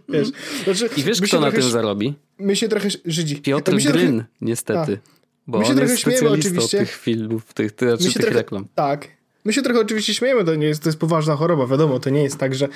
[0.10, 0.28] Wiesz,
[0.64, 2.14] znaczy, I wiesz, kto na tym zarobi?
[2.38, 3.36] My się trochę Żydzi.
[3.36, 4.26] Piotr Gryn, trochę...
[4.42, 5.00] niestety.
[5.08, 5.14] A.
[5.48, 6.78] Bo my się on trochę jest oczywiście.
[6.78, 8.68] tych filmów, tych, tych, tych trochę, reklam.
[8.76, 9.08] Tak,
[9.46, 12.24] My się trochę oczywiście śmiejemy, to nie jest, to jest poważna choroba, wiadomo, to nie
[12.24, 12.68] jest tak, że,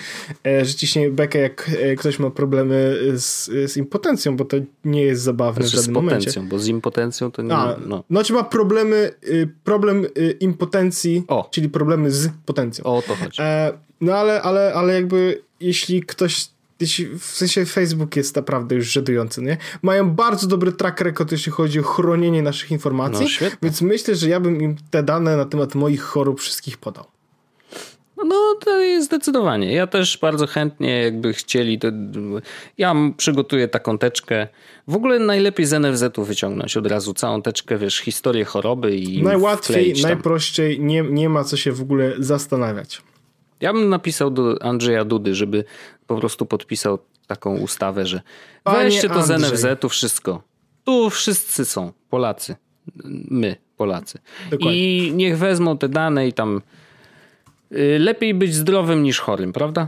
[0.46, 5.02] e, że ciśnie bekę, jak e, ktoś ma problemy z, z impotencją, bo to nie
[5.02, 6.56] jest zabawne znaczy w żadnym z potencją, momencie.
[6.56, 7.56] bo z impotencją to nie...
[7.56, 8.04] A, no.
[8.10, 11.48] Znaczy ma problemy, y, problem y, impotencji, o.
[11.52, 12.86] czyli problemy z potencją.
[12.86, 13.42] O to chodzi.
[13.42, 16.48] E, no ale, ale, ale jakby jeśli ktoś
[17.20, 19.58] w sensie Facebook jest naprawdę już żenujący, nie?
[19.82, 24.30] Mają bardzo dobry track record, jeśli chodzi o chronienie naszych informacji, no, więc myślę, że
[24.30, 27.06] ja bym im te dane na temat moich chorób wszystkich podał.
[28.26, 29.74] No to jest zdecydowanie.
[29.74, 31.88] Ja też bardzo chętnie jakby chcieli, to
[32.78, 34.48] ja przygotuję taką teczkę.
[34.88, 39.94] W ogóle najlepiej z NFZ-u wyciągnąć od razu całą teczkę, wiesz, historię choroby i Najłatwiej,
[40.02, 43.02] najprościej, nie, nie ma co się w ogóle zastanawiać.
[43.62, 45.64] Ja bym napisał do Andrzeja Dudy, żeby
[46.08, 48.22] po prostu podpisał taką ustawę, że
[48.64, 50.42] Panie weźcie to z NFZ-u wszystko.
[50.84, 52.56] Tu wszyscy są, Polacy.
[53.30, 54.20] My, Polacy.
[54.52, 54.78] Dokładnie.
[54.78, 56.62] I niech wezmą te dane i tam
[57.72, 59.88] y, lepiej być zdrowym niż chorym, prawda?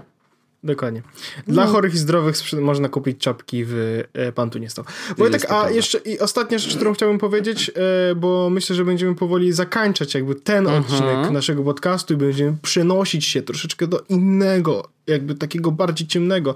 [0.63, 1.01] Dokładnie.
[1.47, 1.71] Dla no.
[1.71, 4.85] chorych i zdrowych można kupić czapki w e, Pan nie stał.
[5.17, 7.71] Wojtek, a jeszcze i ostatnia rzecz, którą chciałbym powiedzieć,
[8.11, 10.93] e, bo myślę, że będziemy powoli zakańczać jakby ten uh mhm.
[10.93, 16.55] odcinek naszego podcastu i będziemy przenosić się troszeczkę do innego, jakby takiego bardziej ciemnego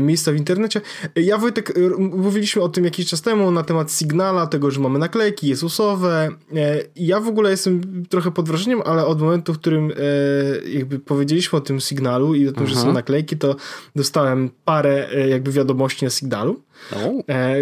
[0.00, 0.80] miejsca w internecie.
[1.16, 4.80] E, ja Wojtek, e, mówiliśmy o tym jakiś czas temu na temat Signala, tego, że
[4.80, 6.28] mamy naklejki Jezusowe.
[6.96, 9.92] Ja w ogóle jestem trochę pod wrażeniem, ale od momentu, w którym
[10.72, 12.94] jakby powiedzieliśmy o tym Signalu i o tym, że są mhm.
[12.94, 13.56] naklejki, to
[13.96, 16.62] dostałem parę jakby wiadomości na Signalu.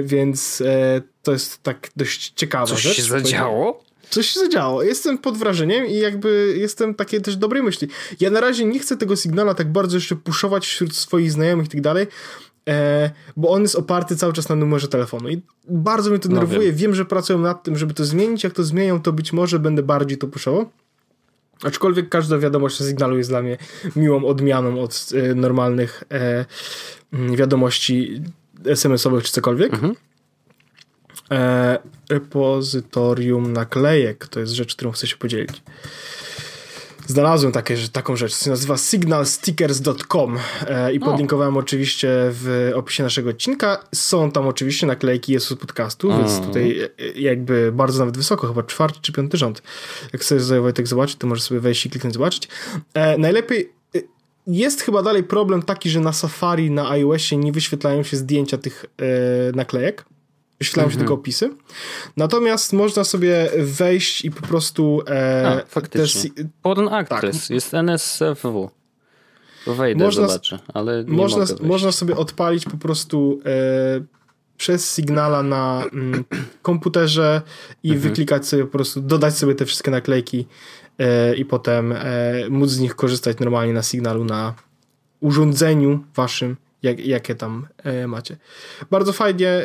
[0.02, 0.62] Więc
[1.22, 2.96] to jest tak dość ciekawa Coś rzecz.
[2.96, 3.87] się zadziało?
[4.10, 4.82] Coś się zadziało.
[4.82, 7.88] Jestem pod wrażeniem i jakby jestem takiej też dobrej myśli.
[8.20, 11.70] Ja na razie nie chcę tego sygnała tak bardzo jeszcze puszować wśród swoich znajomych i
[11.70, 12.06] tak dalej,
[12.68, 16.34] e, bo on jest oparty cały czas na numerze telefonu i bardzo mnie to no
[16.34, 16.60] nerwuje.
[16.60, 16.76] Wiem.
[16.76, 16.94] wiem.
[16.94, 18.44] że pracują nad tym, żeby to zmienić.
[18.44, 20.70] Jak to zmienią, to być może będę bardziej to puszował.
[21.62, 23.58] Aczkolwiek każda wiadomość na sygnalu jest dla mnie
[23.96, 26.44] miłą odmianą od e, normalnych e,
[27.12, 28.22] wiadomości
[28.64, 29.74] SMS-owych czy cokolwiek.
[29.74, 29.94] Mhm.
[31.30, 31.78] E,
[32.10, 34.28] repozytorium naklejek.
[34.28, 35.62] To jest rzecz, którą chcę się podzielić.
[37.06, 41.60] Znalazłem takie, taką rzecz, to się nazywa signalstickers.com e, i podlinkowałem o.
[41.60, 43.84] oczywiście w opisie naszego odcinka.
[43.94, 46.18] Są tam oczywiście naklejki Jesus Podcastu, o.
[46.18, 49.62] więc tutaj e, jakby bardzo nawet wysoko, chyba czwarty czy piąty rząd.
[50.12, 52.48] Jak chcesz sobie Wojtek zobaczyć, to możesz sobie wejść i kliknąć zobaczyć.
[52.94, 53.98] E, najlepiej e,
[54.46, 58.84] jest chyba dalej problem taki, że na Safari, na iOSie nie wyświetlają się zdjęcia tych
[58.98, 60.04] e, naklejek
[60.58, 60.92] wyświetlają mhm.
[60.92, 61.50] się tylko opisy.
[62.16, 65.02] Natomiast można sobie wejść i po prostu...
[65.08, 66.30] E, A, faktycznie.
[66.30, 67.50] Te, Porn Actress, tak.
[67.50, 68.70] jest NSFW.
[69.66, 74.00] Wejdę, można, zobaczę, ale nie można, można sobie odpalić po prostu e,
[74.56, 76.24] przez Signala na mm,
[76.62, 77.42] komputerze
[77.82, 78.08] i mhm.
[78.08, 80.46] wyklikać sobie po prostu, dodać sobie te wszystkie naklejki
[80.98, 82.04] e, i potem e,
[82.50, 84.54] móc z nich korzystać normalnie na Signalu na
[85.20, 88.36] urządzeniu waszym jak, jakie tam e, macie.
[88.90, 89.48] Bardzo fajnie.
[89.48, 89.64] E,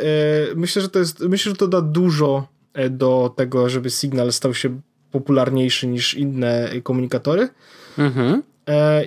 [0.55, 4.53] myślę, że to jest, myślę, że to da dużo e, do tego, żeby Signal stał
[4.53, 7.49] się popularniejszy niż inne komunikatory.
[7.97, 8.43] Mhm.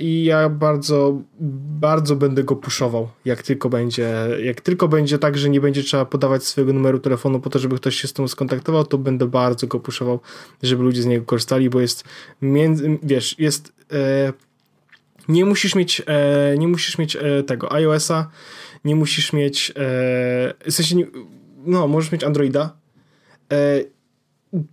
[0.00, 1.22] I ja bardzo,
[1.80, 6.04] bardzo będę go puszował, jak tylko będzie, jak tylko będzie tak, że nie będzie trzeba
[6.04, 9.66] podawać swojego numeru telefonu po to, żeby ktoś się z tym skontaktował, to będę bardzo
[9.66, 10.20] go puszował,
[10.62, 12.04] żeby ludzie z niego korzystali, bo jest
[12.42, 13.72] między, wiesz, jest
[15.28, 18.30] nie musisz mieć, e, nie musisz mieć e, tego iOS-a,
[18.84, 19.74] nie musisz mieć, e,
[20.70, 21.06] w sensie, nie,
[21.66, 22.76] no, możesz mieć Androida.
[23.52, 23.84] E,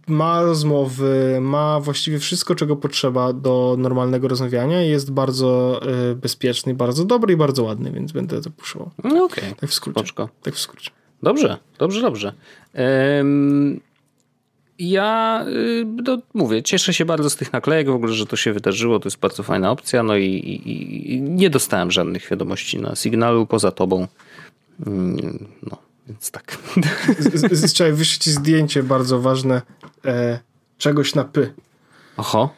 [0.08, 5.82] ma rozmowy, ma właściwie wszystko, czego potrzeba do normalnego rozmawiania jest bardzo
[6.12, 8.92] y, bezpieczny, bardzo dobry i bardzo ładny, więc będę to puszczał.
[9.04, 9.44] No okej.
[9.44, 9.56] Okay.
[9.56, 10.14] Tak w skrócie.
[10.42, 10.92] Tak w skrócie.
[11.24, 12.34] Dobrze, dobrze, dobrze.
[13.18, 13.80] Um,
[14.80, 15.46] ja
[15.86, 19.08] no, mówię, cieszę się bardzo z tych naklejek, w ogóle, że to się wydarzyło, to
[19.08, 23.72] jest bardzo fajna opcja, no i, i, i nie dostałem żadnych wiadomości na sygnalu poza
[23.72, 24.08] tobą.
[24.86, 26.58] Mm, no, więc tak.
[27.74, 29.62] Trzeba wyszli zdjęcie bardzo ważne
[30.06, 30.40] e,
[30.78, 31.54] czegoś na py.
[32.18, 32.54] Oho.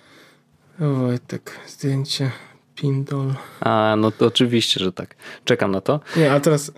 [0.79, 2.31] Wojtek, zdjęcie.
[2.75, 3.33] Pindol.
[3.59, 5.15] A, no to oczywiście, że tak.
[5.45, 5.99] Czekam na to.
[6.17, 6.71] Nie, a teraz...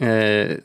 [0.00, 0.56] E,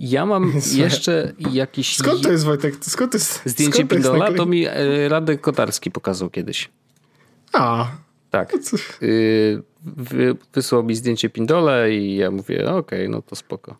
[0.00, 0.52] ja mam
[0.84, 1.96] jeszcze jakiś...
[1.96, 2.74] Skąd to jest Wojtek?
[2.80, 6.70] Skąd to jest, Zdjęcie skąd Pindola to, to mi e, Radek Kotarski pokazał kiedyś.
[7.52, 7.90] A.
[8.30, 8.52] Tak.
[9.02, 9.62] Y,
[10.54, 13.76] wysłał mi zdjęcie Pindola i ja mówię, okej, okay, no to spoko.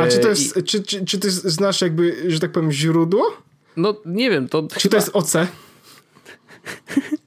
[0.00, 0.62] A czy to jest, I...
[0.62, 3.36] czy, czy, czy ty znasz jakby, że tak powiem, źródło?
[3.76, 4.90] No nie wiem, to Czy chyba...
[4.90, 5.32] to jest OC?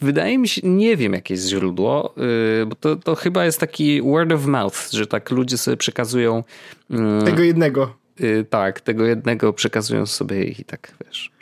[0.00, 2.14] Wydaje mi się, nie wiem jakie jest źródło,
[2.62, 6.44] y, bo to, to chyba jest taki word of mouth, że tak ludzie sobie przekazują.
[6.90, 7.94] Mm, tego jednego.
[8.20, 11.32] Y, tak, tego jednego przekazują sobie i tak wiesz.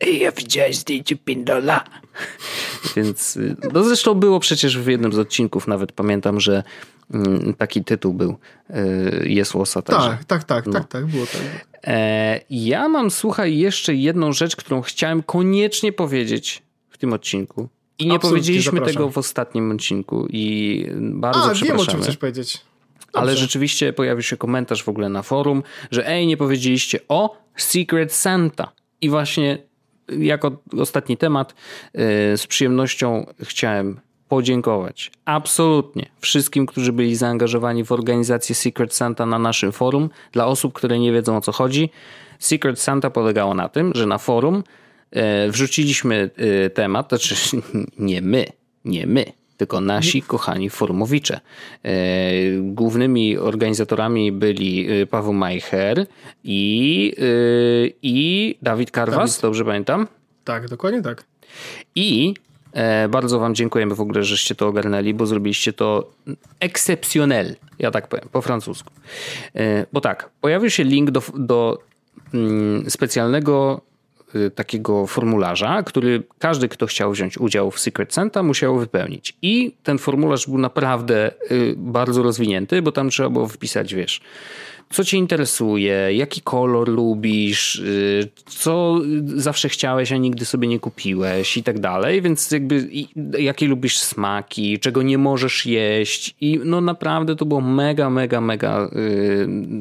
[0.00, 1.84] Ej, ja widziałeś zdjęcie Pindola.
[2.96, 6.62] Więc, y, no zresztą było przecież w jednym z odcinków, nawet pamiętam, że
[7.14, 8.36] mm, taki tytuł był
[9.24, 10.08] Jest łosa także.
[10.08, 10.72] Tak, tak, tak, no.
[10.72, 11.70] tak, tak, było tak.
[11.86, 16.62] E, ja mam, słuchaj, jeszcze jedną rzecz, którą chciałem koniecznie powiedzieć
[17.00, 17.68] tym odcinku.
[17.98, 18.94] I nie Absolutnie powiedzieliśmy zapraszam.
[18.94, 21.68] tego w ostatnim odcinku i bardzo A, przepraszamy.
[21.68, 22.60] wiem o czym chcesz powiedzieć.
[23.12, 23.18] Dobrze.
[23.20, 28.12] Ale rzeczywiście pojawił się komentarz w ogóle na forum, że ej, nie powiedzieliście o Secret
[28.12, 28.72] Santa.
[29.00, 29.58] I właśnie
[30.18, 31.54] jako ostatni temat
[31.94, 32.00] yy,
[32.36, 39.72] z przyjemnością chciałem podziękować absolutnie wszystkim, którzy byli zaangażowani w organizację Secret Santa na naszym
[39.72, 40.10] forum.
[40.32, 41.90] Dla osób, które nie wiedzą o co chodzi,
[42.38, 44.62] Secret Santa polegało na tym, że na forum
[45.48, 47.34] wrzuciliśmy e, temat, znaczy
[47.98, 48.44] nie my,
[48.84, 49.24] nie my,
[49.56, 51.40] tylko nasi kochani forumowicze.
[51.82, 51.90] E,
[52.60, 56.06] głównymi organizatorami byli Paweł Majcher
[56.44, 57.14] i,
[58.02, 59.42] i Dawid Karwas, Dawid.
[59.42, 60.06] dobrze pamiętam?
[60.44, 61.24] Tak, dokładnie tak.
[61.94, 62.34] I
[63.10, 66.10] bardzo Wam dziękujemy w ogóle, żeście to ogarnęli, bo zrobiliście to
[66.60, 68.92] exceptionnel, ja tak powiem, po francusku.
[69.92, 71.78] Bo tak, pojawił się link do, do
[72.34, 73.80] mm, specjalnego
[74.54, 79.36] takiego formularza, który każdy, kto chciał wziąć udział w Secret Santa, musiał wypełnić.
[79.42, 84.20] I ten formularz był naprawdę y, bardzo rozwinięty, bo tam trzeba było wpisać, wiesz,
[84.90, 91.56] co cię interesuje, jaki kolor lubisz, y, co zawsze chciałeś, a nigdy sobie nie kupiłeś
[91.56, 92.88] i tak dalej, więc jakby
[93.38, 98.90] jakie lubisz smaki, czego nie możesz jeść i no naprawdę to było mega, mega, mega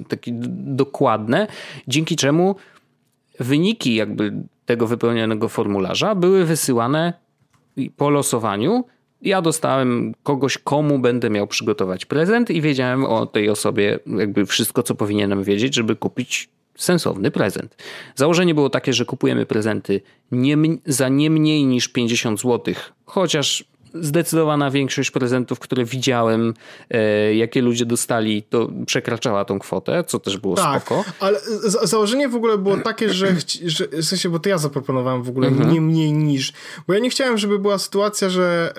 [0.07, 0.31] takie
[0.63, 1.47] dokładne,
[1.87, 2.55] dzięki czemu
[3.39, 4.33] wyniki jakby
[4.65, 7.13] tego wypełnionego formularza były wysyłane
[7.97, 8.83] po losowaniu.
[9.21, 14.83] Ja dostałem kogoś, komu będę miał przygotować prezent i wiedziałem o tej osobie jakby wszystko,
[14.83, 17.75] co powinienem wiedzieć, żeby kupić sensowny prezent.
[18.15, 22.73] Założenie było takie, że kupujemy prezenty nie, za nie mniej niż 50 zł,
[23.05, 23.63] chociaż
[23.93, 26.53] zdecydowana większość prezentów, które widziałem,
[26.89, 31.05] e, jakie ludzie dostali, to przekraczała tą kwotę, co też było tak, spoko.
[31.19, 31.39] ale
[31.83, 33.27] założenie w ogóle było takie, że,
[33.65, 35.73] że w sensie, bo to ja zaproponowałem w ogóle mhm.
[35.73, 36.53] nie mniej niż,
[36.87, 38.73] bo ja nie chciałem, żeby była sytuacja, że,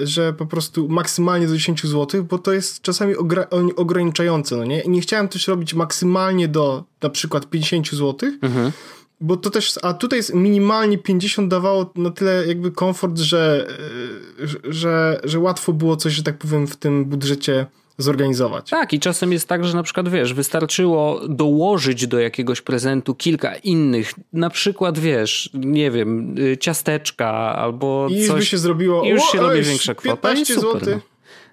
[0.00, 3.14] e, że po prostu maksymalnie do 10 zł, bo to jest czasami
[3.76, 4.80] ograniczające, no nie?
[4.80, 8.72] I nie chciałem też robić maksymalnie do na przykład 50 zł, mhm
[9.20, 13.66] bo to też, a tutaj jest minimalnie 50 dawało na tyle jakby komfort, że,
[14.42, 17.66] e, że, że łatwo było coś, że tak powiem, w tym budżecie
[17.98, 18.70] zorganizować.
[18.70, 23.54] Tak, i czasem jest tak, że na przykład wiesz, wystarczyło dołożyć do jakiegoś prezentu kilka
[23.54, 28.40] innych, na przykład wiesz, nie wiem, y, ciasteczka albo I coś.
[28.40, 29.04] by się zrobiło.
[29.04, 30.28] I już się robi większa kwota.
[30.28, 30.80] 15 zł.
[30.86, 31.00] No.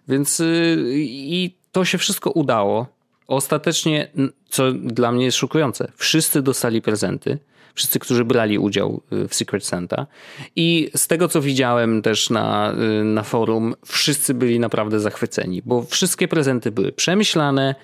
[0.08, 2.88] Więc y, i to się wszystko udało.
[3.28, 4.12] Ostatecznie,
[4.50, 7.38] co dla mnie jest szokujące, wszyscy dostali prezenty
[7.76, 10.08] wszyscy, którzy brali udział y, w Secret Santa.
[10.56, 15.84] I z tego, co widziałem też na, y, na forum, wszyscy byli naprawdę zachwyceni, bo
[15.84, 17.76] wszystkie prezenty były przemyślane,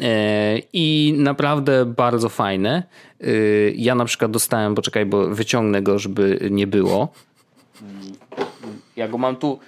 [0.00, 2.82] e, i naprawdę bardzo fajne.
[3.22, 7.12] Y, ja na przykład dostałem, poczekaj, bo wyciągnę go, żeby nie było.
[8.96, 9.58] Ja go mam tu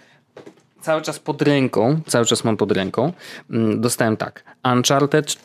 [0.80, 3.12] cały czas pod ręką, cały czas mam pod ręką.
[3.50, 5.36] Mm, dostałem tak, Uncharted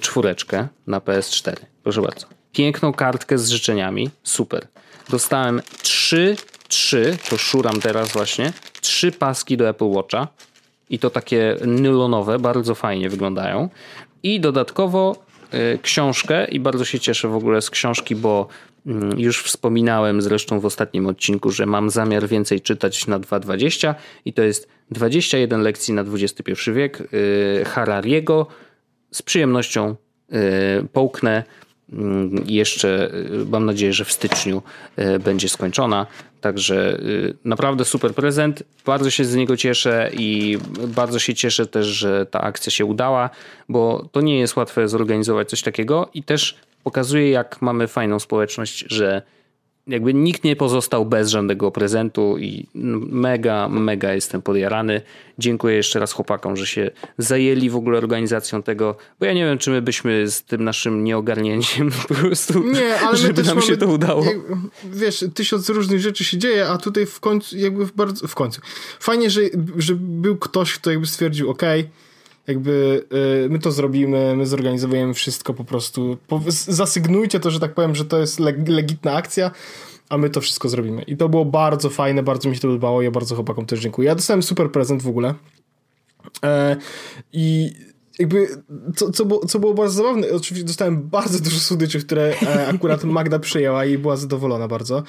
[0.00, 1.56] czwóreczkę na PS4.
[1.82, 4.10] Proszę bardzo piękną kartkę z życzeniami.
[4.22, 4.66] Super.
[5.08, 6.36] Dostałem trzy,
[6.68, 10.28] trzy, to szuram teraz właśnie, trzy paski do Apple Watcha
[10.90, 13.68] i to takie nylonowe, bardzo fajnie wyglądają.
[14.22, 15.24] I dodatkowo
[15.82, 18.48] książkę i bardzo się cieszę w ogóle z książki, bo
[18.86, 23.94] mm, już wspominałem zresztą w ostatnim odcinku, że mam zamiar więcej czytać na 2.20
[24.24, 26.98] i to jest 21 lekcji na XXI wiek
[27.66, 28.46] Harariego.
[29.10, 29.96] Z przyjemnością
[30.92, 31.69] połknę Mm,
[32.46, 34.62] jeszcze y, mam nadzieję, że w styczniu
[34.98, 36.06] y, będzie skończona.
[36.40, 38.62] Także y, naprawdę super prezent.
[38.86, 43.30] Bardzo się z niego cieszę i bardzo się cieszę też, że ta akcja się udała,
[43.68, 48.84] bo to nie jest łatwe zorganizować coś takiego i też pokazuje, jak mamy fajną społeczność,
[48.88, 49.22] że
[49.86, 52.66] jakby nikt nie pozostał bez żadnego prezentu i
[53.10, 55.02] mega, mega jestem podjarany.
[55.38, 59.58] Dziękuję jeszcze raz chłopakom, że się zajęli w ogóle organizacją tego, bo ja nie wiem,
[59.58, 63.76] czy my byśmy z tym naszym nieogarnięciem po prostu, nie, ale żeby nam mamy, się
[63.76, 64.24] to udało.
[64.84, 68.60] Wiesz, tysiąc różnych rzeczy się dzieje, a tutaj w końcu, jakby w bardzo, w końcu.
[69.00, 69.40] Fajnie, że,
[69.76, 71.92] że był ktoś, kto jakby stwierdził, okej, okay,
[72.46, 73.04] jakby
[73.44, 76.16] y, my to zrobimy, my zorganizujemy wszystko po prostu.
[76.68, 79.50] Zasygnujcie to, że tak powiem, że to jest leg, legitna akcja,
[80.08, 81.02] a my to wszystko zrobimy.
[81.02, 83.02] I to było bardzo fajne, bardzo mi się to podobało.
[83.02, 84.08] Ja bardzo chłopakom też dziękuję.
[84.08, 85.34] Ja dostałem super prezent w ogóle.
[86.44, 86.76] E,
[87.32, 87.72] I
[88.20, 88.48] jakby,
[88.96, 93.04] co, co, było, co było bardzo zabawne, oczywiście dostałem bardzo dużo słodyczy, które e, akurat
[93.04, 95.02] Magda przyjęła i była zadowolona bardzo.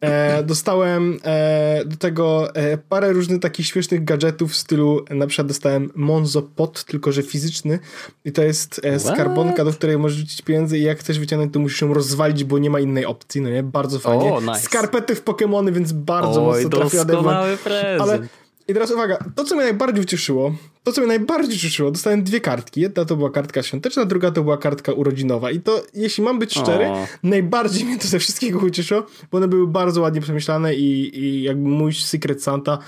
[0.00, 5.46] E, dostałem e, do tego e, parę różnych takich śmiesznych gadżetów w stylu, na przykład
[5.46, 7.78] dostałem Monzo Pot, tylko że fizyczny
[8.24, 11.60] i to jest e, skarbonka, do której możesz rzucić pieniądze i jak chcesz wyciągnąć, to
[11.60, 13.62] musisz ją rozwalić, bo nie ma innej opcji, no nie?
[13.62, 14.32] Bardzo fajnie.
[14.32, 14.60] O, nice.
[14.60, 17.28] Skarpety w Pokémony, więc bardzo Oj, mocno trafione.
[18.00, 18.18] Ale
[18.68, 20.54] i teraz uwaga, to co mnie najbardziej ucieszyło,
[20.84, 22.80] to co mnie najbardziej ucieszyło, dostałem dwie kartki.
[22.80, 25.50] Jedna to była kartka świąteczna, druga to była kartka urodzinowa.
[25.50, 27.06] I to, jeśli mam być szczery, o.
[27.22, 31.68] najbardziej mnie to ze wszystkiego ucieszyło, bo one były bardzo ładnie przemyślane i, i jakby
[31.68, 32.78] mój Secret Santa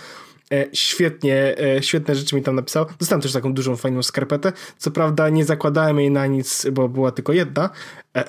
[0.53, 2.87] e, świetnie, e, świetne rzeczy mi tam napisał.
[2.99, 4.53] Dostałem też taką dużą, fajną skarpetę.
[4.79, 7.71] Co prawda nie zakładałem jej na nic, bo była tylko jedna,
[8.17, 8.25] e,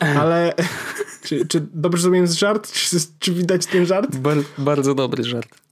[0.20, 0.54] ale
[1.24, 2.72] czy, czy dobrze zrobiłem żart?
[2.72, 4.16] Czy, czy widać ten żart?
[4.16, 5.69] Bar bardzo dobry żart.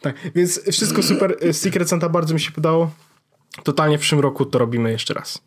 [0.00, 1.36] Tak, więc wszystko super.
[1.52, 2.90] Secret Santa bardzo mi się podało.
[3.64, 5.42] Totalnie w przyszłym roku to robimy jeszcze raz.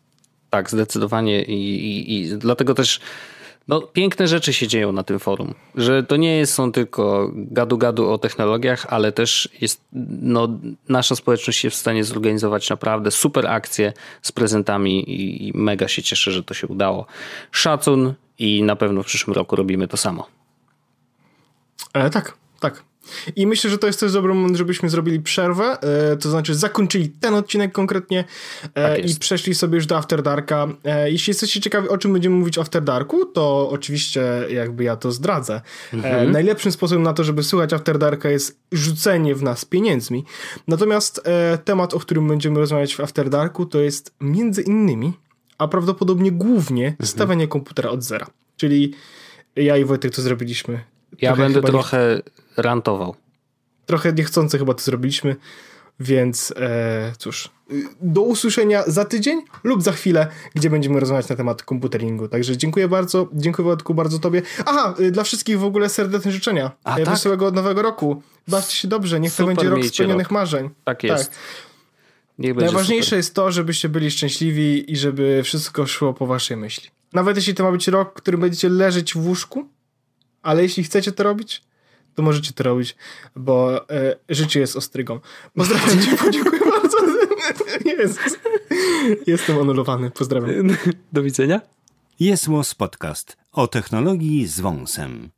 [0.50, 3.00] Tak, zdecydowanie i, i, i dlatego też
[3.68, 8.18] no, piękne rzeczy się dzieją na tym forum, że to nie są tylko gadu-gadu o
[8.18, 9.80] technologiach, ale też jest,
[10.22, 10.48] no,
[10.88, 13.92] nasza społeczność jest w stanie zorganizować naprawdę super akcje
[14.22, 17.06] z prezentami i, i mega się cieszę, że to się udało.
[17.50, 20.28] Szacun i na pewno w przyszłym roku robimy to samo.
[21.92, 22.91] E, tak, tak.
[23.36, 27.08] I myślę, że to jest też dobry moment, żebyśmy zrobili przerwę, e, to znaczy zakończyli
[27.08, 28.24] ten odcinek konkretnie
[28.74, 30.68] e, tak i przeszli sobie już do After Darka.
[30.84, 34.96] E, jeśli jesteście ciekawi, o czym będziemy mówić w After Darku, to oczywiście jakby ja
[34.96, 35.60] to zdradzę.
[35.92, 36.32] Mhm.
[36.32, 40.24] Najlepszym sposobem na to, żeby słuchać After Darka jest rzucenie w nas pieniędzmi.
[40.68, 41.22] Natomiast
[41.64, 45.12] temat, o którym będziemy rozmawiać w After Darku, to jest między innymi,
[45.58, 47.06] a prawdopodobnie głównie mhm.
[47.06, 48.26] stawianie komputera od zera.
[48.56, 48.94] Czyli
[49.56, 50.80] ja i Wojtek to zrobiliśmy.
[51.20, 52.22] Ja będę trochę
[52.56, 53.16] rantował.
[53.86, 55.36] Trochę niechcący chyba to zrobiliśmy,
[56.00, 57.50] więc e, cóż.
[58.00, 62.28] Do usłyszenia za tydzień lub za chwilę, gdzie będziemy rozmawiać na temat komputeringu.
[62.28, 64.42] Także dziękuję bardzo, dziękuję Wojtku bardzo tobie.
[64.66, 66.70] Aha, y, dla wszystkich w ogóle serdeczne życzenia.
[66.84, 67.14] A, e, tak?
[67.14, 68.22] Wesołego nowego roku.
[68.48, 70.32] Bawcie się dobrze, niech super, to będzie rok spełnionych rok.
[70.32, 70.70] marzeń.
[70.84, 71.30] Tak jest.
[71.30, 71.38] Tak.
[72.38, 73.16] Najważniejsze super.
[73.16, 76.90] jest to, żebyście byli szczęśliwi i żeby wszystko szło po waszej myśli.
[77.12, 79.68] Nawet jeśli to ma być rok, w którym będziecie leżeć w łóżku,
[80.42, 81.62] ale jeśli chcecie to robić,
[82.14, 82.96] to możecie to robić,
[83.36, 85.20] bo e, życie jest ostrygą.
[85.54, 86.96] Pozdrawiam cię, dziękuję bardzo.
[87.84, 88.38] Jezus.
[89.26, 90.10] Jestem anulowany.
[90.10, 90.76] Pozdrawiam.
[91.12, 91.60] Do widzenia.
[92.20, 95.30] Jest Podcast o technologii z wąsem.